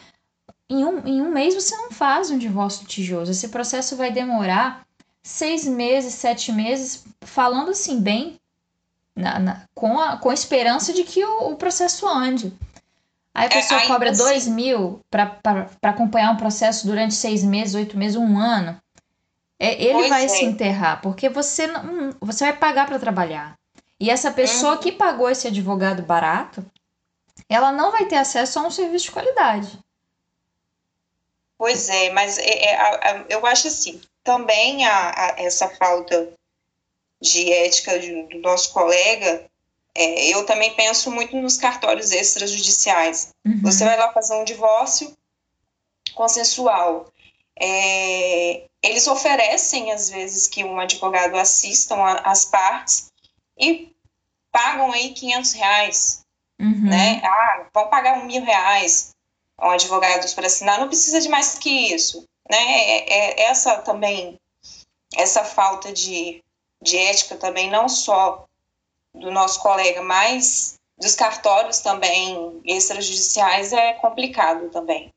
Em 0.70 0.84
um, 0.84 1.06
em 1.06 1.22
um 1.22 1.32
mês 1.32 1.56
você 1.56 1.76
não 1.76 1.92
faz 1.92 2.30
um 2.30 2.38
divórcio 2.38 2.84
litigioso. 2.84 3.32
Esse 3.32 3.50
processo 3.50 3.96
vai 3.96 4.12
demorar 4.12 4.86
seis 5.24 5.66
meses, 5.66 6.14
sete 6.14 6.52
meses, 6.52 7.06
falando 7.22 7.72
assim, 7.72 8.00
bem, 8.00 8.40
na, 9.16 9.40
na, 9.40 9.64
com, 9.76 10.00
a, 10.00 10.18
com 10.18 10.30
a 10.30 10.34
esperança 10.34 10.94
de 10.94 11.04
que 11.04 11.24
o, 11.24 11.52
o 11.52 11.56
processo 11.56 12.08
ande. 12.08 12.54
Aí 13.34 13.44
a 13.44 13.46
é, 13.46 13.50
pessoa 13.50 13.82
é, 13.82 13.88
cobra 13.88 14.12
assim... 14.12 14.24
dois 14.24 14.48
mil 14.48 15.02
para 15.10 15.70
acompanhar 15.84 16.32
um 16.32 16.38
processo 16.38 16.88
durante 16.88 17.14
seis 17.14 17.44
meses, 17.44 17.76
oito 17.76 17.98
meses, 17.98 18.16
um 18.16 18.40
ano. 18.40 18.80
É, 19.60 19.84
ele 19.84 20.08
vai 20.08 20.26
é. 20.26 20.28
se 20.28 20.46
enterrar, 20.46 21.02
porque 21.02 21.30
você 21.30 21.68
não, 21.68 22.16
você 22.20 22.46
vai 22.46 22.54
pagar 22.54 22.86
para 22.86 23.00
trabalhar. 23.00 23.56
E 24.00 24.10
essa 24.10 24.32
pessoa 24.32 24.74
uhum. 24.74 24.80
que 24.80 24.92
pagou 24.92 25.30
esse 25.30 25.48
advogado 25.48 26.04
barato, 26.04 26.64
ela 27.50 27.72
não 27.72 27.92
vai 27.92 28.06
ter 28.06 28.18
acesso 28.18 28.60
a 28.60 28.64
um 28.64 28.72
serviço 28.72 29.06
de 29.06 29.12
qualidade. 29.12 29.80
Pois 31.58 31.90
é, 31.90 32.12
mas 32.12 32.38
é, 32.38 32.76
é, 32.76 33.26
eu 33.30 33.46
acho 33.46 33.68
assim, 33.68 34.00
também 34.24 34.86
a, 34.86 35.36
essa 35.38 35.68
falta 35.70 36.34
de 37.20 37.52
ética 37.52 37.98
de, 38.00 38.24
do 38.24 38.40
nosso 38.40 38.72
colega, 38.72 39.46
é, 39.96 40.28
eu 40.28 40.46
também 40.46 40.76
penso 40.76 41.10
muito 41.10 41.36
nos 41.36 41.58
cartórios 41.58 42.12
extrajudiciais. 42.12 43.34
Uhum. 43.46 43.62
Você 43.64 43.84
vai 43.84 43.98
lá 43.98 44.14
fazer 44.14 44.36
um 44.36 44.44
divórcio 44.44 45.18
consensual. 46.14 47.12
É, 47.60 48.64
eles 48.84 49.08
oferecem, 49.08 49.92
às 49.92 50.10
vezes, 50.10 50.48
que 50.48 50.64
um 50.64 50.80
advogado 50.80 51.36
assista 51.36 51.96
as 52.24 52.46
partes 52.46 53.12
e 53.58 53.92
pagam 54.52 54.92
aí 54.92 55.14
500 55.14 55.54
reais, 55.54 56.26
uhum. 56.60 56.90
né? 56.90 57.22
Ah, 57.24 57.66
vão 57.74 57.90
pagar 57.90 58.20
um 58.20 58.26
mil 58.26 58.44
reais 58.44 59.16
um 59.62 59.70
advogado 59.70 60.34
para 60.36 60.48
assinar, 60.48 60.80
não 60.80 60.88
precisa 60.88 61.20
de 61.20 61.30
mais 61.30 61.58
que 61.58 61.70
isso, 61.94 62.28
né? 62.50 62.58
É, 62.58 63.14
é, 63.14 63.50
essa 63.50 63.78
também, 63.78 64.40
essa 65.16 65.44
falta 65.44 65.92
de, 65.92 66.44
de 66.82 66.98
ética 66.98 67.36
também, 67.38 67.70
não 67.70 67.90
só 67.90 68.48
do 69.14 69.32
nosso 69.32 69.60
colega, 69.62 70.02
mas 70.04 70.78
dos 70.98 71.16
cartórios 71.16 71.80
também 71.80 72.62
extrajudiciais 72.66 73.74
é 73.74 73.94
complicado 73.94 74.70
também. 74.70 75.12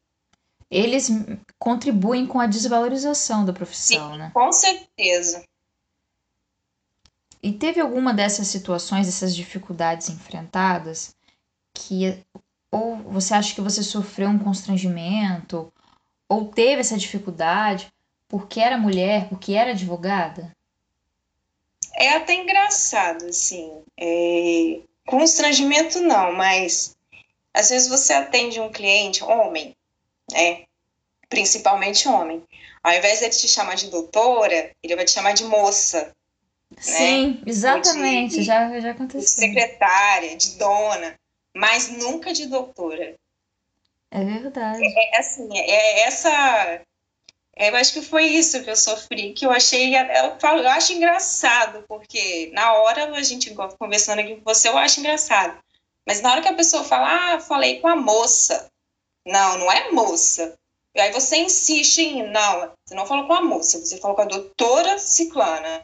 Eles 0.70 1.10
contribuem 1.58 2.26
com 2.26 2.38
a 2.38 2.46
desvalorização 2.46 3.44
da 3.44 3.52
profissão, 3.52 4.12
Sim, 4.12 4.18
né? 4.18 4.30
Com 4.32 4.52
certeza. 4.52 5.44
E 7.42 7.52
teve 7.52 7.80
alguma 7.80 8.14
dessas 8.14 8.48
situações, 8.48 9.06
dessas 9.06 9.34
dificuldades 9.34 10.08
enfrentadas, 10.10 11.14
que 11.80 12.22
ou 12.70 12.96
você 12.96 13.34
acha 13.34 13.54
que 13.54 13.60
você 13.60 13.82
sofreu 13.82 14.28
um 14.28 14.38
constrangimento, 14.38 15.72
ou 16.28 16.46
teve 16.46 16.80
essa 16.80 16.96
dificuldade 16.96 17.92
porque 18.28 18.60
era 18.60 18.78
mulher, 18.78 19.28
porque 19.28 19.52
era 19.54 19.72
advogada? 19.72 20.54
É 21.94 22.10
até 22.10 22.34
engraçado, 22.34 23.26
assim. 23.26 23.82
É... 23.98 24.80
Constrangimento 25.04 26.00
não, 26.00 26.32
mas 26.32 26.96
às 27.52 27.70
vezes 27.70 27.88
você 27.88 28.12
atende 28.12 28.60
um 28.60 28.70
cliente, 28.70 29.24
homem, 29.24 29.76
né? 30.30 30.62
Principalmente 31.28 32.06
homem. 32.06 32.42
Ao 32.82 32.92
invés 32.92 33.18
de 33.18 33.24
ele 33.24 33.34
te 33.34 33.48
chamar 33.48 33.74
de 33.74 33.90
doutora, 33.90 34.70
ele 34.80 34.94
vai 34.94 35.04
te 35.04 35.10
chamar 35.10 35.32
de 35.32 35.44
moça. 35.44 36.14
Sim, 36.78 37.30
né? 37.30 37.42
exatamente, 37.46 38.36
de, 38.36 38.42
já, 38.44 38.78
já 38.78 38.92
aconteceu. 38.92 39.20
De 39.20 39.28
secretária, 39.28 40.36
de 40.36 40.56
dona, 40.56 41.18
mas 41.54 41.88
nunca 41.90 42.32
de 42.32 42.46
doutora. 42.46 43.16
É 44.10 44.24
verdade. 44.24 44.82
É, 44.84 45.16
é 45.16 45.18
assim, 45.18 45.48
é 45.56 46.00
essa. 46.06 46.82
É, 47.56 47.70
eu 47.70 47.76
acho 47.76 47.92
que 47.92 48.02
foi 48.02 48.24
isso 48.24 48.62
que 48.62 48.70
eu 48.70 48.76
sofri, 48.76 49.32
que 49.32 49.44
eu 49.44 49.50
achei. 49.50 49.94
Eu, 49.94 50.38
falo, 50.40 50.60
eu 50.60 50.68
acho 50.70 50.92
engraçado, 50.92 51.84
porque 51.86 52.50
na 52.52 52.74
hora 52.74 53.14
a 53.14 53.22
gente 53.22 53.54
conversando 53.78 54.20
aqui 54.20 54.36
com 54.36 54.44
você, 54.44 54.68
eu 54.68 54.78
acho 54.78 55.00
engraçado. 55.00 55.58
Mas 56.06 56.20
na 56.20 56.32
hora 56.32 56.42
que 56.42 56.48
a 56.48 56.54
pessoa 56.54 56.82
fala, 56.82 57.34
ah, 57.34 57.40
falei 57.40 57.80
com 57.80 57.88
a 57.88 57.96
moça. 57.96 58.68
Não, 59.26 59.58
não 59.58 59.70
é 59.70 59.90
moça. 59.92 60.58
E 60.94 61.00
aí 61.00 61.12
você 61.12 61.36
insiste 61.36 61.98
em, 61.98 62.26
não, 62.30 62.72
você 62.84 62.94
não 62.94 63.06
falou 63.06 63.26
com 63.26 63.34
a 63.34 63.42
moça, 63.42 63.78
você 63.78 63.98
falou 63.98 64.16
com 64.16 64.22
a 64.22 64.26
doutora 64.26 64.98
Ciclana 64.98 65.80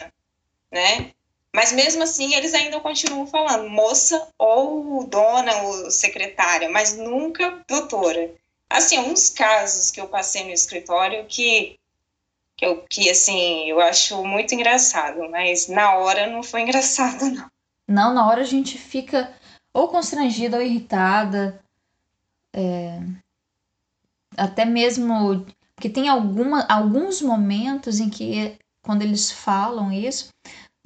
né? 0.70 1.12
Mas 1.57 1.73
mesmo 1.73 2.03
assim, 2.03 2.35
eles 2.35 2.53
ainda 2.53 2.79
continuam 2.81 3.27
falando 3.27 3.71
moça 3.71 4.29
ou 4.39 5.07
dona 5.07 5.57
ou 5.63 5.91
secretária, 5.91 6.69
mas 6.69 6.99
nunca 6.99 7.65
doutora. 7.67 8.31
Assim, 8.69 8.99
uns 8.99 9.31
casos 9.31 9.91
que 9.91 9.99
eu 9.99 10.07
passei 10.07 10.45
no 10.45 10.51
escritório 10.51 11.25
que 11.25 11.79
que 12.59 12.67
eu 12.67 12.85
que 12.91 13.09
assim, 13.09 13.71
eu 13.71 13.81
acho 13.81 14.23
muito 14.23 14.55
engraçado, 14.55 15.31
mas 15.31 15.67
na 15.67 15.95
hora 15.95 16.27
não 16.27 16.43
foi 16.43 16.61
engraçado 16.63 17.25
não. 17.25 17.51
Não, 17.89 18.13
na 18.13 18.29
hora 18.29 18.43
a 18.43 18.45
gente 18.45 18.77
fica 18.77 19.33
ou 19.73 19.89
constrangida 19.89 20.59
ou 20.59 20.63
irritada. 20.63 21.59
É... 22.53 22.99
Até 24.37 24.67
mesmo 24.67 25.47
porque 25.75 25.89
tem 25.89 26.07
alguma, 26.11 26.67
alguns 26.69 27.23
momentos 27.23 27.99
em 27.99 28.11
que 28.11 28.59
quando 28.83 29.01
eles 29.01 29.31
falam 29.31 29.91
isso, 29.91 30.29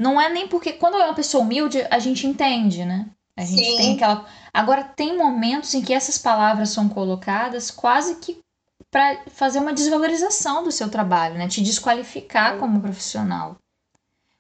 não 0.00 0.19
é 0.19 0.30
nem 0.30 0.49
porque 0.49 0.73
quando 0.73 0.97
é 0.97 1.04
uma 1.04 1.14
pessoa 1.14 1.45
humilde, 1.45 1.87
a 1.90 1.99
gente 1.99 2.26
entende, 2.26 2.87
né? 2.87 3.07
A 3.37 3.45
gente 3.45 3.62
Sim. 3.62 3.76
tem 3.76 3.95
aquela. 3.95 4.26
Agora, 4.50 4.83
tem 4.83 5.14
momentos 5.14 5.75
em 5.75 5.83
que 5.83 5.92
essas 5.92 6.16
palavras 6.16 6.71
são 6.71 6.88
colocadas 6.88 7.71
quase 7.71 8.14
que 8.14 8.40
para 8.90 9.23
fazer 9.26 9.59
uma 9.59 9.75
desvalorização 9.75 10.64
do 10.64 10.73
seu 10.73 10.90
trabalho, 10.90 11.35
né? 11.35 11.47
Te 11.49 11.61
desqualificar 11.62 12.57
como 12.57 12.80
profissional. 12.80 13.59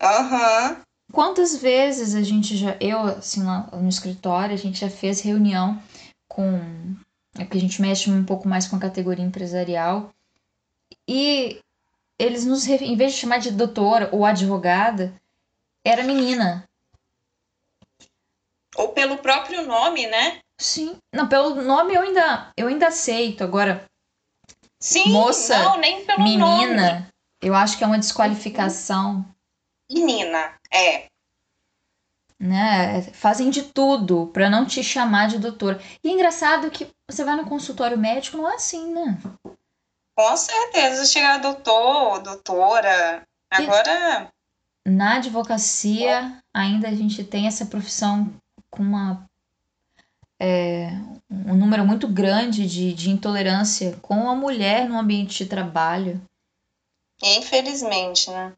Aham. 0.00 0.70
Uhum. 0.70 0.76
Quantas 1.12 1.54
vezes 1.54 2.14
a 2.14 2.22
gente 2.22 2.56
já. 2.56 2.78
Eu, 2.80 3.00
assim, 3.00 3.42
lá 3.42 3.68
no 3.70 3.88
escritório, 3.88 4.54
a 4.54 4.58
gente 4.58 4.80
já 4.80 4.88
fez 4.88 5.20
reunião 5.20 5.78
com. 6.26 6.58
É 7.38 7.44
que 7.44 7.58
a 7.58 7.60
gente 7.60 7.82
mexe 7.82 8.10
um 8.10 8.24
pouco 8.24 8.48
mais 8.48 8.66
com 8.66 8.76
a 8.76 8.80
categoria 8.80 9.24
empresarial. 9.24 10.10
E 11.06 11.60
eles 12.18 12.46
nos. 12.46 12.66
Em 12.66 12.96
vez 12.96 13.12
de 13.12 13.18
chamar 13.18 13.40
de 13.40 13.50
doutora 13.50 14.08
ou 14.10 14.24
advogada, 14.24 15.12
era 15.84 16.02
menina. 16.02 16.68
Ou 18.76 18.88
pelo 18.88 19.18
próprio 19.18 19.66
nome, 19.66 20.06
né? 20.06 20.40
Sim. 20.58 20.96
Não, 21.12 21.28
pelo 21.28 21.54
nome 21.62 21.94
eu 21.94 22.02
ainda, 22.02 22.52
eu 22.56 22.68
ainda 22.68 22.88
aceito. 22.88 23.42
Agora, 23.42 23.84
Sim, 24.78 25.10
moça, 25.10 25.58
não, 25.58 25.78
nem 25.78 26.04
pelo 26.04 26.22
menina, 26.22 26.92
nome. 26.92 27.06
eu 27.42 27.54
acho 27.54 27.76
que 27.76 27.84
é 27.84 27.86
uma 27.86 27.98
desqualificação. 27.98 29.24
Menina, 29.90 30.54
é. 30.70 31.06
Né? 32.38 33.02
Fazem 33.12 33.50
de 33.50 33.64
tudo 33.64 34.30
para 34.32 34.48
não 34.48 34.64
te 34.64 34.82
chamar 34.82 35.28
de 35.28 35.38
doutora. 35.38 35.80
E 36.02 36.08
é 36.08 36.12
engraçado 36.12 36.70
que 36.70 36.88
você 37.10 37.24
vai 37.24 37.36
no 37.36 37.46
consultório 37.46 37.98
médico, 37.98 38.36
não 38.36 38.50
é 38.50 38.54
assim, 38.54 38.94
né? 38.94 39.18
Com 40.16 40.36
certeza, 40.36 41.04
chegar 41.04 41.38
doutor, 41.38 42.20
doutora. 42.20 43.26
Agora 43.50 44.30
na 44.86 45.16
advocacia 45.16 46.42
ainda 46.54 46.88
a 46.88 46.94
gente 46.94 47.22
tem 47.22 47.46
essa 47.46 47.66
profissão 47.66 48.32
com 48.70 48.82
uma 48.82 49.28
é, 50.40 50.90
um 51.30 51.54
número 51.54 51.84
muito 51.84 52.08
grande 52.08 52.66
de, 52.66 52.94
de 52.94 53.10
intolerância 53.10 53.98
com 54.00 54.28
a 54.30 54.34
mulher 54.34 54.88
no 54.88 54.98
ambiente 54.98 55.44
de 55.44 55.50
trabalho. 55.50 56.20
Infelizmente, 57.22 58.30
né? 58.30 58.54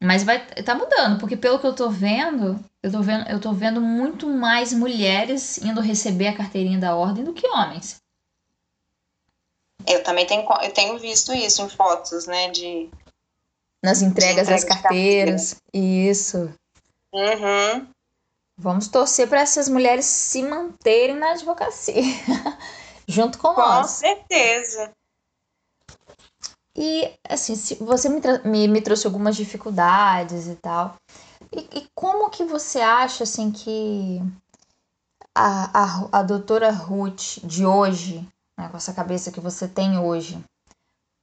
Mas 0.00 0.22
vai 0.22 0.46
tá 0.62 0.74
mudando, 0.74 1.18
porque 1.18 1.36
pelo 1.36 1.58
que 1.58 1.66
eu 1.66 1.74
tô 1.74 1.90
vendo, 1.90 2.64
eu 2.82 2.90
tô 2.90 3.02
vendo, 3.02 3.28
eu 3.28 3.40
tô 3.40 3.52
vendo 3.52 3.80
muito 3.80 4.28
mais 4.28 4.72
mulheres 4.72 5.58
indo 5.58 5.80
receber 5.80 6.28
a 6.28 6.36
carteirinha 6.36 6.78
da 6.78 6.94
ordem 6.94 7.24
do 7.24 7.34
que 7.34 7.48
homens. 7.48 8.00
Eu 9.86 10.02
também 10.02 10.24
tenho, 10.24 10.46
eu 10.62 10.72
tenho 10.72 10.98
visto 10.98 11.34
isso 11.34 11.62
em 11.62 11.68
fotos, 11.68 12.26
né, 12.26 12.48
de 12.50 12.88
nas 13.82 14.02
entregas 14.02 14.48
das 14.48 14.64
carteiras. 14.64 15.56
Isso. 15.72 16.52
Uhum. 17.12 17.88
Vamos 18.56 18.88
torcer 18.88 19.28
para 19.28 19.40
essas 19.40 19.68
mulheres 19.68 20.04
se 20.04 20.42
manterem 20.42 21.16
na 21.16 21.30
advocacia, 21.30 22.02
junto 23.06 23.38
com, 23.38 23.54
com 23.54 23.60
nós. 23.60 23.82
Com 23.82 23.88
certeza. 23.98 24.90
E, 26.74 27.12
assim, 27.28 27.54
se 27.54 27.76
você 27.76 28.08
me, 28.08 28.20
me, 28.44 28.68
me, 28.68 28.80
trouxe 28.80 29.06
algumas 29.06 29.36
dificuldades 29.36 30.46
e 30.48 30.56
tal. 30.56 30.96
E, 31.52 31.60
e, 31.78 31.88
como 31.94 32.30
que 32.30 32.44
você 32.44 32.80
acha, 32.80 33.24
assim, 33.24 33.50
que 33.50 34.20
a, 35.34 35.82
a, 35.84 36.18
a 36.18 36.22
doutora 36.22 36.70
Ruth 36.70 37.38
de 37.44 37.64
hoje, 37.64 38.26
né, 38.56 38.68
com 38.68 38.76
essa 38.76 38.92
cabeça 38.92 39.30
que 39.30 39.40
você 39.40 39.68
tem 39.68 39.98
hoje, 39.98 40.38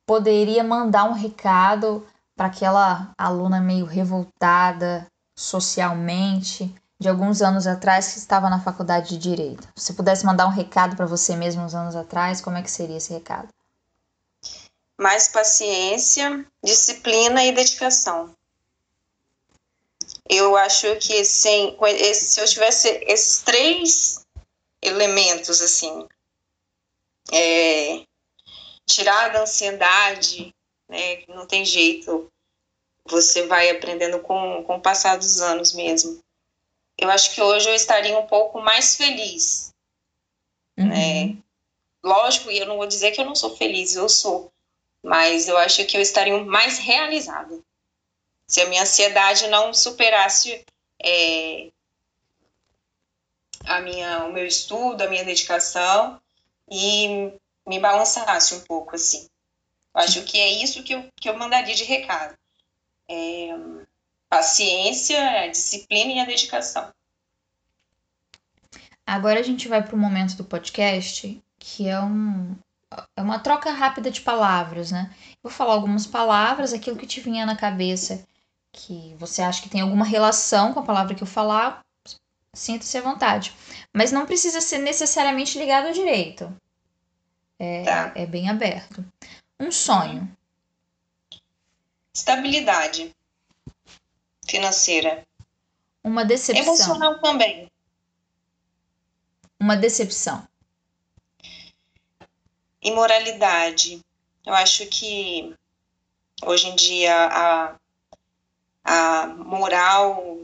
poderia 0.06 0.64
mandar 0.64 1.04
um 1.06 1.14
recado 1.14 2.06
para 2.36 2.48
aquela 2.48 3.12
aluna 3.18 3.62
meio 3.62 3.86
revoltada 3.86 5.08
socialmente 5.36 6.74
de 7.00 7.10
alguns 7.10 7.42
anos 7.42 7.68
atrás 7.68 8.14
que 8.14 8.20
estava 8.20 8.50
na 8.50 8.60
faculdade 8.60 9.10
de 9.10 9.18
direito? 9.18 9.68
Se 9.76 9.94
pudesse 9.94 10.26
mandar 10.26 10.48
um 10.48 10.52
recado 10.52 10.96
para 10.96 11.06
você 11.06 11.36
mesmo 11.36 11.64
uns 11.64 11.76
anos 11.76 11.96
atrás, 11.96 12.42
como 12.42 12.58
é 12.58 12.62
que 12.62 12.72
seria 12.72 12.98
esse 12.98 13.14
recado? 13.14 13.50
mais 14.98 15.28
paciência, 15.28 16.46
disciplina 16.64 17.44
e 17.44 17.52
dedicação. 17.52 18.36
Eu 20.28 20.56
acho 20.56 20.96
que 20.98 21.24
sem, 21.24 21.78
se 22.14 22.40
eu 22.40 22.46
tivesse 22.48 22.90
esses 23.06 23.42
três 23.44 24.26
elementos, 24.82 25.62
assim, 25.62 26.08
é, 27.32 28.04
tirar 28.86 29.30
da 29.30 29.42
ansiedade, 29.42 30.54
né, 30.88 31.24
não 31.28 31.46
tem 31.46 31.66
jeito, 31.66 32.32
você 33.06 33.46
vai 33.48 33.70
aprendendo 33.70 34.20
com, 34.20 34.64
com 34.64 34.78
o 34.78 34.82
passar 34.82 35.18
dos 35.18 35.42
anos 35.42 35.74
mesmo. 35.74 36.24
Eu 36.98 37.10
acho 37.10 37.34
que 37.34 37.42
hoje 37.42 37.70
eu 37.70 37.76
estaria 37.76 38.18
um 38.18 38.26
pouco 38.26 38.62
mais 38.62 38.96
feliz, 38.96 39.74
uhum. 40.78 40.88
né? 40.88 41.38
Lógico, 42.04 42.52
e 42.52 42.60
eu 42.60 42.66
não 42.66 42.78
vou 42.78 42.88
dizer 42.88 43.12
que 43.12 43.20
eu 43.20 43.26
não 43.26 43.36
sou 43.36 43.56
feliz, 43.56 43.96
eu 43.96 44.08
sou, 44.08 44.52
mas 45.04 45.48
eu 45.48 45.58
acho 45.58 45.86
que 45.86 45.98
eu 45.98 46.02
estaria 46.02 46.38
mais 46.44 46.78
realizada 46.78 47.60
se 48.48 48.62
a 48.62 48.68
minha 48.68 48.84
ansiedade 48.84 49.48
não 49.48 49.74
superasse 49.74 50.64
é, 51.04 51.72
a 53.66 53.82
minha, 53.82 54.26
o 54.26 54.34
meu 54.34 54.46
estudo, 54.46 55.02
a 55.02 55.08
minha 55.08 55.24
dedicação 55.24 56.20
e 56.70 57.34
me 57.66 57.80
balançasse 57.80 58.54
um 58.56 58.62
pouco 58.62 58.96
assim. 58.96 59.28
Eu 59.96 60.02
acho 60.02 60.24
que 60.24 60.38
é 60.38 60.62
isso 60.62 60.84
que 60.84 60.94
eu, 60.94 61.10
que 61.16 61.30
eu 61.30 61.38
mandaria 61.38 61.74
de 61.74 61.86
recado. 61.86 62.36
É, 63.10 63.56
paciência, 64.30 65.48
disciplina 65.50 66.12
e 66.12 66.20
a 66.20 66.26
dedicação. 66.26 66.92
Agora 69.08 69.40
a 69.40 69.44
gente 69.44 69.68
vai 69.68 69.82
para 69.82 69.96
o 69.96 70.00
momento 70.00 70.36
do 70.36 70.44
podcast, 70.44 71.42
que 71.58 71.88
é 71.88 72.00
um, 72.02 72.56
é 73.16 73.22
uma 73.22 73.40
troca 73.40 73.72
rápida 73.72 74.12
de 74.12 74.20
palavras, 74.20 74.92
né? 74.92 75.14
Vou 75.42 75.52
falar 75.52 75.74
algumas 75.74 76.06
palavras, 76.06 76.74
aquilo 76.74 76.98
que 76.98 77.08
te 77.08 77.22
vinha 77.22 77.46
na 77.46 77.56
cabeça, 77.56 78.26
que 78.74 79.16
você 79.18 79.42
acha 79.42 79.62
que 79.62 79.70
tem 79.70 79.82
alguma 79.82 80.04
relação 80.04 80.74
com 80.74 80.80
a 80.80 80.86
palavra 80.86 81.16
que 81.16 81.24
eu 81.24 81.28
falar, 81.28 81.86
sinta-se 82.52 82.98
à 82.98 83.02
vontade. 83.02 83.54
Mas 83.94 84.12
não 84.12 84.26
precisa 84.26 84.60
ser 84.60 84.80
necessariamente 84.80 85.58
ligado 85.58 85.88
ao 85.88 85.94
direito. 85.94 86.52
É, 87.58 87.84
tá. 87.84 88.12
é 88.16 88.26
bem 88.26 88.50
aberto. 88.50 89.06
Um 89.60 89.72
sonho. 89.72 90.36
Estabilidade 92.14 93.16
financeira. 94.48 95.26
Uma 96.04 96.24
decepção. 96.24 96.64
Emocional 96.64 97.20
também. 97.20 97.72
Uma 99.60 99.76
decepção 99.76 100.48
imoralidade. 102.86 104.00
Eu 104.46 104.54
acho 104.54 104.86
que 104.86 105.56
hoje 106.46 106.68
em 106.68 106.76
dia 106.76 107.16
a, 107.16 107.76
a 108.84 109.28
moral 109.28 110.38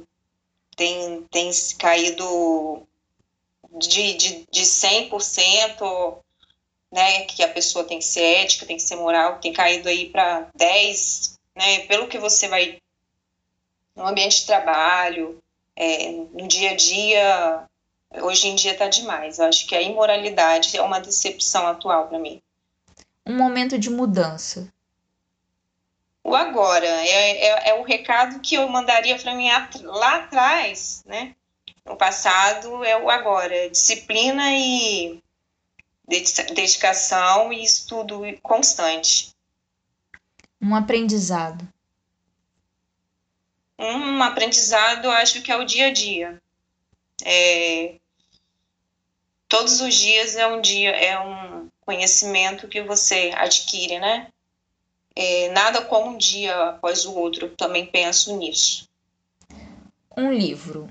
tem, 0.76 1.24
tem 1.30 1.52
caído 1.78 2.86
de, 3.78 4.16
de, 4.16 4.48
de 4.52 4.62
100%, 4.62 6.18
né, 6.92 7.22
que 7.26 7.42
a 7.42 7.48
pessoa 7.48 7.86
tem 7.86 8.00
que 8.00 8.06
ser 8.06 8.22
ética, 8.22 8.66
tem 8.66 8.76
que 8.76 8.84
ser 8.84 8.96
moral, 8.96 9.40
tem 9.40 9.54
caído 9.54 9.88
aí 9.88 10.10
para 10.10 10.48
10%, 10.58 11.38
né, 11.56 11.80
pelo 11.88 12.08
que 12.08 12.18
você 12.18 12.48
vai 12.48 12.80
no 13.96 14.06
ambiente 14.06 14.42
de 14.42 14.46
trabalho, 14.46 15.42
é, 15.76 16.12
no 16.12 16.48
dia 16.48 16.72
a 16.72 16.76
dia, 16.76 17.64
hoje 18.22 18.48
em 18.48 18.56
dia 18.56 18.74
está 18.74 18.88
demais. 18.88 19.40
Eu 19.40 19.46
acho 19.46 19.66
que 19.68 19.76
a 19.76 19.82
imoralidade 19.82 20.76
é 20.76 20.82
uma 20.82 21.00
decepção 21.00 21.68
atual 21.68 22.08
para 22.08 22.20
mim. 22.20 22.42
Um 23.26 23.36
momento 23.36 23.78
de 23.78 23.90
mudança. 23.90 24.72
O 26.24 26.36
agora 26.36 26.86
é, 26.86 27.48
é, 27.48 27.70
é 27.70 27.74
o 27.74 27.84
recado 27.84 28.40
que 28.40 28.56
eu 28.56 28.68
mandaria 28.68 29.18
para 29.18 29.34
mim 29.34 29.50
lá 29.84 30.18
atrás, 30.18 31.04
né? 31.06 31.36
No 31.86 31.96
passado 31.96 32.84
é 32.84 32.96
o 32.96 33.10
agora, 33.10 33.70
disciplina 33.70 34.54
e 34.54 35.22
dedicação 36.54 37.54
e 37.54 37.64
estudo 37.64 38.22
constante. 38.42 39.32
Um 40.62 40.76
aprendizado. 40.76 41.68
Um 43.80 44.22
aprendizado, 44.22 45.10
acho 45.10 45.42
que 45.42 45.52
é 45.52 45.56
o 45.56 45.66
dia 45.66 45.88
a 45.88 45.92
dia. 45.92 46.42
É, 47.24 47.96
todos 49.48 49.82
os 49.82 49.96
dias 49.96 50.36
é 50.36 50.46
um 50.46 50.62
dia, 50.62 50.92
é 50.92 51.20
um 51.20 51.68
conhecimento 51.82 52.68
que 52.68 52.82
você 52.84 53.32
adquire, 53.36 54.00
né? 54.00 54.28
É, 55.16 55.50
nada 55.50 55.82
como 55.82 56.12
um 56.12 56.18
dia 56.18 56.70
após 56.70 57.06
o 57.06 57.16
outro, 57.16 57.50
também 57.50 57.86
penso 57.86 58.38
nisso. 58.38 58.88
Um 60.16 60.32
livro. 60.32 60.88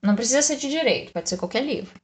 Não 0.00 0.16
precisa 0.16 0.40
ser 0.40 0.56
de 0.56 0.70
direito, 0.70 1.12
pode 1.12 1.28
ser 1.28 1.36
qualquer 1.36 1.64
livro. 1.64 2.00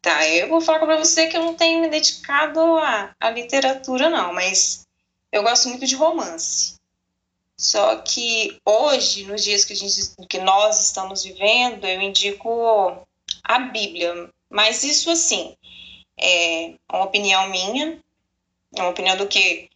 Tá, 0.00 0.28
eu 0.28 0.48
vou 0.48 0.60
falar 0.60 0.78
para 0.78 0.96
você 0.96 1.26
que 1.26 1.36
eu 1.36 1.44
não 1.44 1.54
tenho 1.54 1.80
me 1.80 1.88
dedicado 1.88 2.60
à, 2.78 3.14
à 3.18 3.30
literatura, 3.30 4.08
não, 4.08 4.32
mas 4.32 4.86
eu 5.32 5.42
gosto 5.42 5.68
muito 5.68 5.86
de 5.86 5.96
romance. 5.96 6.76
Só 7.56 7.96
que 7.96 8.60
hoje, 8.64 9.24
nos 9.24 9.42
dias 9.42 9.64
que, 9.64 9.74
gente, 9.74 10.14
que 10.28 10.38
nós 10.38 10.80
estamos 10.80 11.24
vivendo, 11.24 11.84
eu 11.84 12.00
indico 12.00 13.04
a 13.42 13.58
Bíblia, 13.58 14.30
mas 14.48 14.84
isso, 14.84 15.10
assim, 15.10 15.56
é 16.16 16.74
uma 16.92 17.04
opinião 17.04 17.48
minha, 17.50 17.98
é 18.76 18.80
uma 18.80 18.90
opinião 18.90 19.16
do 19.16 19.26
que 19.26 19.68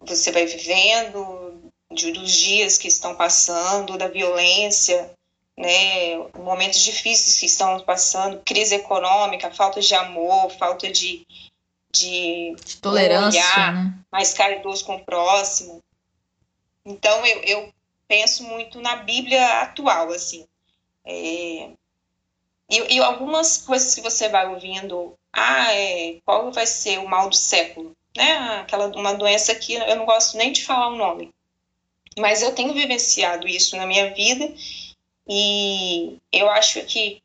você 0.00 0.32
vai 0.32 0.46
vivendo, 0.46 1.70
de, 1.92 2.12
dos 2.12 2.32
dias 2.32 2.78
que 2.78 2.88
estão 2.88 3.14
passando, 3.14 3.98
da 3.98 4.08
violência, 4.08 5.10
né, 5.58 6.16
momentos 6.38 6.78
difíceis 6.78 7.40
que 7.40 7.46
estão 7.46 7.80
passando, 7.80 8.40
crise 8.44 8.76
econômica, 8.76 9.50
falta 9.50 9.80
de 9.80 9.92
amor, 9.92 10.50
falta 10.50 10.88
de, 10.88 11.26
de, 11.92 12.54
de 12.64 12.76
tolerância, 12.76 13.40
olhar 13.40 13.74
né? 13.74 13.94
mais 14.10 14.32
caridoso 14.32 14.84
com 14.84 14.94
o 14.94 15.04
próximo. 15.04 15.82
Então 16.84 17.26
eu, 17.26 17.40
eu 17.42 17.74
penso 18.06 18.44
muito 18.44 18.80
na 18.80 18.96
Bíblia 18.96 19.62
atual, 19.62 20.12
assim. 20.12 20.46
É, 21.04 21.70
e, 22.70 22.94
e 22.94 22.98
algumas 23.00 23.58
coisas 23.58 23.96
que 23.96 24.00
você 24.00 24.28
vai 24.28 24.46
ouvindo, 24.46 25.14
ah, 25.32 25.74
é, 25.74 26.20
qual 26.24 26.52
vai 26.52 26.68
ser 26.68 27.00
o 27.00 27.08
mal 27.08 27.28
do 27.28 27.36
século? 27.36 27.96
Né? 28.16 28.60
Aquela, 28.60 28.86
uma 28.96 29.14
doença 29.14 29.52
que 29.56 29.74
eu 29.74 29.96
não 29.96 30.06
gosto 30.06 30.36
nem 30.36 30.52
de 30.52 30.64
falar 30.64 30.90
o 30.90 30.96
nome. 30.96 31.34
Mas 32.16 32.42
eu 32.42 32.54
tenho 32.54 32.72
vivenciado 32.72 33.48
isso 33.48 33.76
na 33.76 33.86
minha 33.86 34.14
vida 34.14 34.52
e 35.28 36.18
eu 36.32 36.48
acho 36.50 36.82
que, 36.86 37.22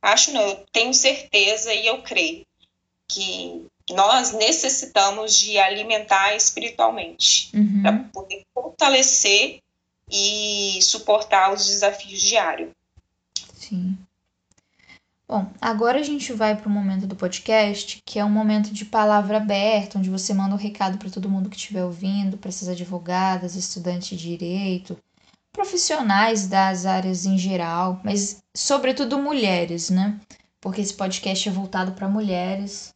acho 0.00 0.32
não, 0.32 0.42
eu 0.42 0.66
tenho 0.72 0.94
certeza 0.94 1.72
e 1.74 1.86
eu 1.86 2.02
creio 2.02 2.46
que 3.08 3.66
nós 3.90 4.32
necessitamos 4.32 5.36
de 5.36 5.58
alimentar 5.58 6.34
espiritualmente 6.36 7.50
uhum. 7.54 7.82
para 7.82 7.92
poder 8.12 8.44
fortalecer 8.54 9.60
e 10.08 10.78
suportar 10.82 11.52
os 11.52 11.66
desafios 11.66 12.20
diários. 12.20 12.70
Sim. 13.54 13.98
Bom, 15.26 15.46
agora 15.60 16.00
a 16.00 16.02
gente 16.02 16.32
vai 16.32 16.56
para 16.56 16.66
o 16.66 16.70
momento 16.70 17.06
do 17.06 17.14
podcast, 17.14 18.02
que 18.04 18.18
é 18.18 18.24
um 18.24 18.30
momento 18.30 18.72
de 18.72 18.84
palavra 18.84 19.36
aberta, 19.36 19.96
onde 19.96 20.10
você 20.10 20.34
manda 20.34 20.54
um 20.54 20.58
recado 20.58 20.98
para 20.98 21.08
todo 21.08 21.28
mundo 21.28 21.48
que 21.48 21.54
estiver 21.56 21.84
ouvindo, 21.84 22.36
para 22.36 22.48
essas 22.48 22.68
advogadas, 22.68 23.54
estudantes 23.54 24.18
de 24.18 24.28
direito, 24.28 24.98
profissionais 25.52 26.46
das 26.46 26.86
áreas 26.86 27.26
em 27.26 27.36
geral, 27.36 28.00
mas 28.04 28.42
sobretudo 28.56 29.18
mulheres, 29.18 29.90
né? 29.90 30.20
Porque 30.60 30.80
esse 30.80 30.94
podcast 30.94 31.48
é 31.48 31.52
voltado 31.52 31.92
para 31.92 32.08
mulheres 32.08 32.94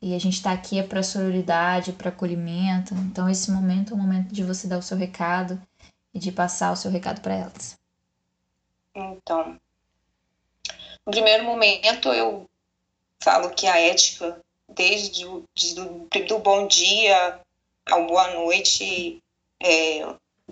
e 0.00 0.14
a 0.14 0.18
gente 0.18 0.34
está 0.34 0.52
aqui 0.52 0.78
é 0.78 0.82
para 0.82 1.02
sororidade, 1.02 1.92
para 1.92 2.10
acolhimento. 2.10 2.94
Então 2.94 3.28
esse 3.28 3.50
momento 3.50 3.92
é 3.92 3.96
o 3.96 3.98
momento 3.98 4.32
de 4.32 4.44
você 4.44 4.66
dar 4.66 4.78
o 4.78 4.82
seu 4.82 4.96
recado 4.96 5.60
e 6.14 6.18
de 6.18 6.32
passar 6.32 6.72
o 6.72 6.76
seu 6.76 6.90
recado 6.90 7.20
para 7.20 7.34
elas. 7.34 7.78
Então, 8.94 9.58
no 11.06 11.12
primeiro 11.12 11.44
momento 11.44 12.12
eu 12.12 12.48
falo 13.22 13.50
que 13.50 13.66
a 13.66 13.78
ética, 13.78 14.40
desde 14.68 15.26
o 15.26 15.44
do, 15.74 16.08
do 16.26 16.38
bom 16.38 16.66
dia 16.66 17.40
ao 17.86 18.06
boa 18.06 18.32
noite, 18.34 19.22
é, 19.60 20.02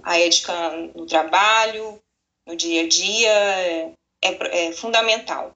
a 0.02 0.18
ética 0.18 0.70
no 0.94 1.06
trabalho, 1.06 2.02
no 2.46 2.56
dia 2.56 2.82
a 2.82 2.88
dia, 2.88 3.30
é, 3.30 3.94
é, 4.22 4.72
fundamental. 4.72 5.52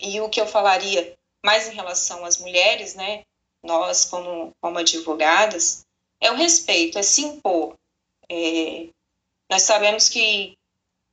E 0.00 0.20
o 0.20 0.28
que 0.28 0.40
eu 0.40 0.46
falaria 0.46 1.16
mais 1.44 1.68
em 1.68 1.74
relação 1.74 2.24
às 2.24 2.38
mulheres, 2.38 2.94
né, 2.94 3.24
nós 3.62 4.04
como, 4.04 4.54
como 4.60 4.78
advogadas, 4.78 5.86
é 6.20 6.30
o 6.30 6.36
respeito, 6.36 6.98
é 6.98 7.02
se 7.02 7.22
impor. 7.22 7.76
É, 8.28 8.88
nós 9.48 9.62
sabemos 9.62 10.08
que, 10.08 10.56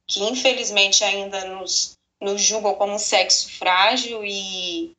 que 0.05 0.23
infelizmente 0.23 1.03
ainda 1.03 1.45
nos, 1.45 1.97
nos 2.21 2.41
julgam 2.41 2.75
como 2.75 2.93
um 2.93 2.99
sexo 2.99 3.51
frágil 3.57 4.23
e, 4.23 4.95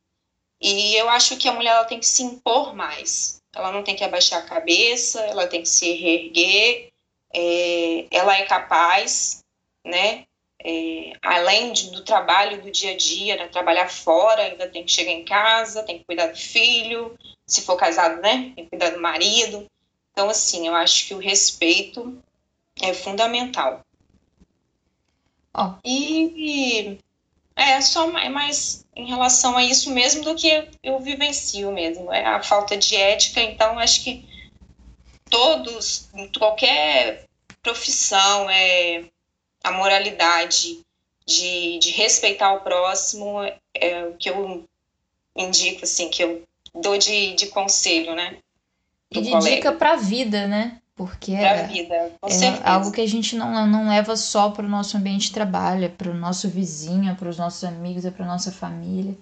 e 0.61 0.95
eu 0.95 1.09
acho 1.09 1.37
que 1.37 1.47
a 1.47 1.53
mulher 1.53 1.71
ela 1.71 1.85
tem 1.85 1.99
que 1.99 2.05
se 2.05 2.23
impor 2.23 2.75
mais. 2.75 3.38
Ela 3.55 3.71
não 3.71 3.83
tem 3.83 3.95
que 3.95 4.03
abaixar 4.03 4.39
a 4.39 4.47
cabeça, 4.47 5.19
ela 5.21 5.47
tem 5.47 5.61
que 5.61 5.69
se 5.69 5.93
reerguer, 5.93 6.89
é, 7.33 8.05
ela 8.11 8.37
é 8.37 8.45
capaz, 8.45 9.43
né? 9.83 10.25
É, 10.61 11.13
além 11.21 11.71
de, 11.71 11.91
do 11.91 12.03
trabalho 12.03 12.61
do 12.61 12.69
dia 12.69 12.91
a 12.91 12.97
dia, 12.97 13.37
né, 13.37 13.47
trabalhar 13.47 13.89
fora, 13.89 14.41
ainda 14.41 14.67
tem 14.67 14.83
que 14.83 14.91
chegar 14.91 15.11
em 15.11 15.23
casa, 15.23 15.83
tem 15.83 15.99
que 15.99 16.03
cuidar 16.03 16.27
do 16.27 16.37
filho, 16.37 17.17
se 17.47 17.61
for 17.61 17.77
casado, 17.77 18.21
né, 18.21 18.51
tem 18.55 18.65
que 18.65 18.69
cuidar 18.69 18.89
do 18.89 18.99
marido. 18.99 19.65
Então, 20.11 20.29
assim, 20.29 20.67
eu 20.67 20.75
acho 20.75 21.07
que 21.07 21.13
o 21.13 21.17
respeito 21.19 22.21
é 22.81 22.93
fundamental. 22.93 23.85
Oh. 25.53 25.73
E 25.83 26.99
é 27.59 27.81
só 27.81 28.07
mais 28.07 28.85
em 28.95 29.05
relação 29.07 29.57
a 29.57 29.63
isso 29.63 29.91
mesmo 29.91 30.23
do 30.23 30.35
que 30.35 30.67
eu 30.81 30.99
vivencio 30.99 31.71
mesmo. 31.71 32.11
É 32.11 32.25
a 32.25 32.41
falta 32.41 32.77
de 32.77 32.95
ética, 32.95 33.41
então 33.41 33.77
acho 33.77 34.03
que 34.03 34.25
todos, 35.29 36.09
qualquer 36.37 37.25
profissão, 37.61 38.49
é, 38.49 39.05
a 39.63 39.71
moralidade 39.71 40.79
de, 41.25 41.79
de 41.79 41.91
respeitar 41.91 42.53
o 42.53 42.61
próximo 42.61 43.41
é 43.73 44.05
o 44.05 44.13
que 44.13 44.29
eu 44.29 44.65
indico, 45.35 45.83
assim, 45.83 46.09
que 46.09 46.23
eu 46.23 46.43
dou 46.73 46.97
de, 46.97 47.35
de 47.35 47.47
conselho, 47.47 48.15
né? 48.15 48.37
E 49.11 49.21
de 49.21 49.31
colega. 49.31 49.55
dica 49.55 49.71
para 49.71 49.93
a 49.93 49.97
vida, 49.97 50.47
né? 50.47 50.79
Porque 50.99 51.37
pra 51.37 51.63
vida, 51.63 51.95
é 51.95 52.69
algo 52.69 52.91
que 52.91 52.99
a 52.99 53.07
gente 53.07 53.33
não, 53.33 53.65
não 53.65 53.87
leva 53.87 54.17
só 54.17 54.49
para 54.49 54.65
o 54.65 54.69
nosso 54.69 54.97
ambiente 54.97 55.27
de 55.27 55.31
trabalho, 55.31 55.85
é 55.85 55.87
para 55.87 56.11
o 56.11 56.13
nosso 56.13 56.49
vizinho, 56.49 57.09
é 57.09 57.15
para 57.15 57.29
os 57.29 57.37
nossos 57.37 57.63
amigos, 57.63 58.03
é 58.03 58.11
para 58.11 58.25
nossa 58.25 58.51
família. 58.51 59.17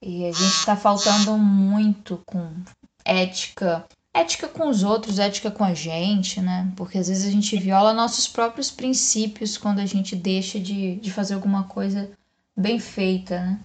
E 0.00 0.24
a 0.24 0.32
gente 0.32 0.54
está 0.54 0.74
faltando 0.74 1.36
muito 1.36 2.22
com 2.24 2.50
ética, 3.04 3.84
ética 4.14 4.48
com 4.48 4.70
os 4.70 4.82
outros, 4.82 5.18
ética 5.18 5.50
com 5.50 5.64
a 5.64 5.74
gente, 5.74 6.40
né? 6.40 6.72
Porque 6.74 6.96
às 6.96 7.08
vezes 7.08 7.26
a 7.26 7.30
gente 7.30 7.58
viola 7.58 7.92
nossos 7.92 8.26
próprios 8.26 8.70
princípios 8.70 9.58
quando 9.58 9.80
a 9.80 9.86
gente 9.86 10.16
deixa 10.16 10.58
de, 10.58 10.96
de 10.96 11.12
fazer 11.12 11.34
alguma 11.34 11.64
coisa 11.64 12.10
bem 12.56 12.78
feita, 12.80 13.38
né? 13.38 13.60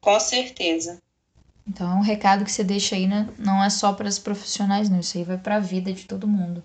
Com 0.00 0.20
certeza. 0.20 1.02
Então 1.66 1.90
é 1.90 1.94
um 1.94 2.02
recado 2.02 2.44
que 2.44 2.52
você 2.52 2.62
deixa 2.62 2.94
aí, 2.94 3.06
né? 3.06 3.28
Não 3.38 3.62
é 3.62 3.68
só 3.68 3.92
para 3.92 4.08
os 4.08 4.18
profissionais, 4.18 4.88
não. 4.88 5.00
Isso 5.00 5.18
aí 5.18 5.24
vai 5.24 5.36
para 5.36 5.56
a 5.56 5.60
vida 5.60 5.92
de 5.92 6.04
todo 6.04 6.28
mundo. 6.28 6.62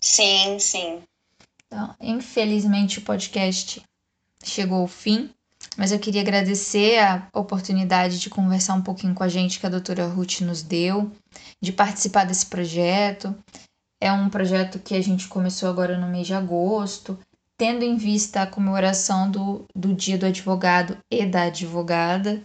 Sim, 0.00 0.58
sim. 0.58 1.02
Então, 1.66 1.94
infelizmente 2.00 2.98
o 2.98 3.02
podcast 3.02 3.82
chegou 4.42 4.80
ao 4.80 4.88
fim, 4.88 5.30
mas 5.76 5.92
eu 5.92 5.98
queria 5.98 6.20
agradecer 6.20 6.98
a 6.98 7.28
oportunidade 7.32 8.18
de 8.18 8.28
conversar 8.28 8.74
um 8.74 8.82
pouquinho 8.82 9.14
com 9.14 9.22
a 9.22 9.28
gente 9.28 9.60
que 9.60 9.66
a 9.66 9.70
doutora 9.70 10.06
Ruth 10.06 10.40
nos 10.40 10.62
deu, 10.62 11.10
de 11.60 11.72
participar 11.72 12.24
desse 12.24 12.46
projeto. 12.46 13.34
É 14.00 14.12
um 14.12 14.28
projeto 14.28 14.78
que 14.78 14.94
a 14.94 15.00
gente 15.00 15.28
começou 15.28 15.68
agora 15.68 15.96
no 15.96 16.08
mês 16.08 16.26
de 16.26 16.34
agosto, 16.34 17.18
tendo 17.56 17.84
em 17.84 17.96
vista 17.96 18.42
a 18.42 18.46
comemoração 18.46 19.30
do, 19.30 19.64
do 19.74 19.94
Dia 19.94 20.18
do 20.18 20.26
Advogado 20.26 20.98
e 21.10 21.24
da 21.24 21.44
Advogada 21.44 22.42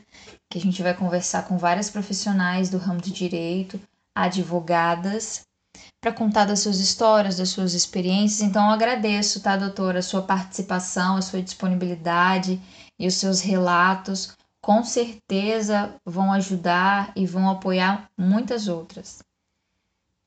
que 0.50 0.58
a 0.58 0.62
gente 0.62 0.82
vai 0.82 0.94
conversar 0.94 1.48
com 1.48 1.58
várias 1.58 1.90
profissionais 1.90 2.70
do 2.70 2.78
ramo 2.78 3.02
de 3.02 3.12
direito, 3.12 3.80
advogadas, 4.16 5.46
para 6.02 6.12
contar 6.12 6.46
das 6.46 6.62
suas 6.62 6.80
histórias, 6.80 7.38
das 7.38 7.50
suas 7.50 7.74
experiências. 7.74 8.42
Então, 8.42 8.66
eu 8.66 8.72
agradeço, 8.72 9.42
tá, 9.42 9.58
doutora, 9.58 10.00
a 10.00 10.04
sua 10.04 10.22
participação, 10.22 11.18
a 11.18 11.22
sua 11.22 11.42
disponibilidade 11.42 12.62
e 12.98 13.08
os 13.08 13.16
seus 13.16 13.42
relatos. 13.42 14.36
Com 14.62 14.84
certeza 14.84 15.96
vão 16.06 16.32
ajudar 16.34 17.12
e 17.16 17.26
vão 17.26 17.50
apoiar 17.50 18.10
muitas 18.18 18.68
outras. 18.68 19.20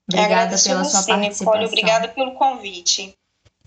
Obrigada 0.08 0.58
pela 0.58 0.84
sua 0.84 1.04
participação. 1.04 1.18
Nicole, 1.18 1.66
obrigada 1.66 2.08
pelo 2.08 2.34
convite. 2.34 3.14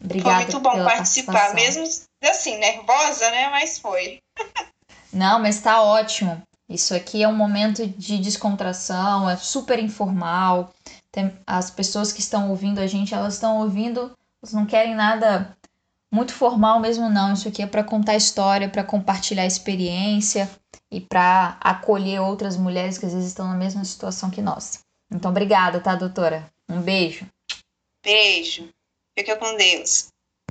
Obrigada 0.04 0.36
foi 0.36 0.44
muito 0.44 0.60
bom 0.60 0.84
participar, 0.84 1.54
mesmo 1.54 1.84
assim, 2.22 2.58
nervosa, 2.58 3.30
né? 3.32 3.50
Mas 3.50 3.80
foi. 3.80 4.22
Não, 5.14 5.40
mas 5.40 5.62
tá 5.62 5.82
ótimo. 5.82 6.42
Isso 6.68 6.96
aqui 6.96 7.22
é 7.22 7.28
um 7.28 7.36
momento 7.36 7.86
de 7.86 8.18
descontração, 8.18 9.30
é 9.30 9.38
super 9.38 9.78
informal. 9.78 10.74
Tem, 11.12 11.32
as 11.46 11.70
pessoas 11.70 12.12
que 12.12 12.20
estão 12.20 12.50
ouvindo 12.50 12.80
a 12.80 12.88
gente, 12.88 13.14
elas 13.14 13.36
estão 13.36 13.60
ouvindo, 13.60 14.12
elas 14.42 14.54
não 14.54 14.66
querem 14.66 14.96
nada 14.96 15.56
muito 16.12 16.34
formal 16.34 16.80
mesmo 16.80 17.10
não. 17.10 17.34
Isso 17.34 17.48
aqui 17.48 17.62
é 17.62 17.68
para 17.68 17.84
contar 17.84 18.16
história, 18.16 18.70
para 18.70 18.84
compartilhar 18.84 19.46
experiência 19.46 20.50
e 20.90 21.02
para 21.02 21.58
acolher 21.60 22.22
outras 22.22 22.56
mulheres 22.56 22.98
que 22.98 23.06
às 23.06 23.14
vezes 23.14 23.30
estão 23.30 23.48
na 23.48 23.56
mesma 23.56 23.84
situação 23.84 24.30
que 24.30 24.42
nós. 24.42 24.84
Então, 25.12 25.32
obrigada, 25.32 25.80
tá, 25.80 25.96
doutora? 25.96 26.52
Um 26.70 26.82
beijo. 26.82 27.28
Beijo. 28.04 28.70
Fica 29.18 29.36
com 29.36 29.56
Deus. 29.58 30.13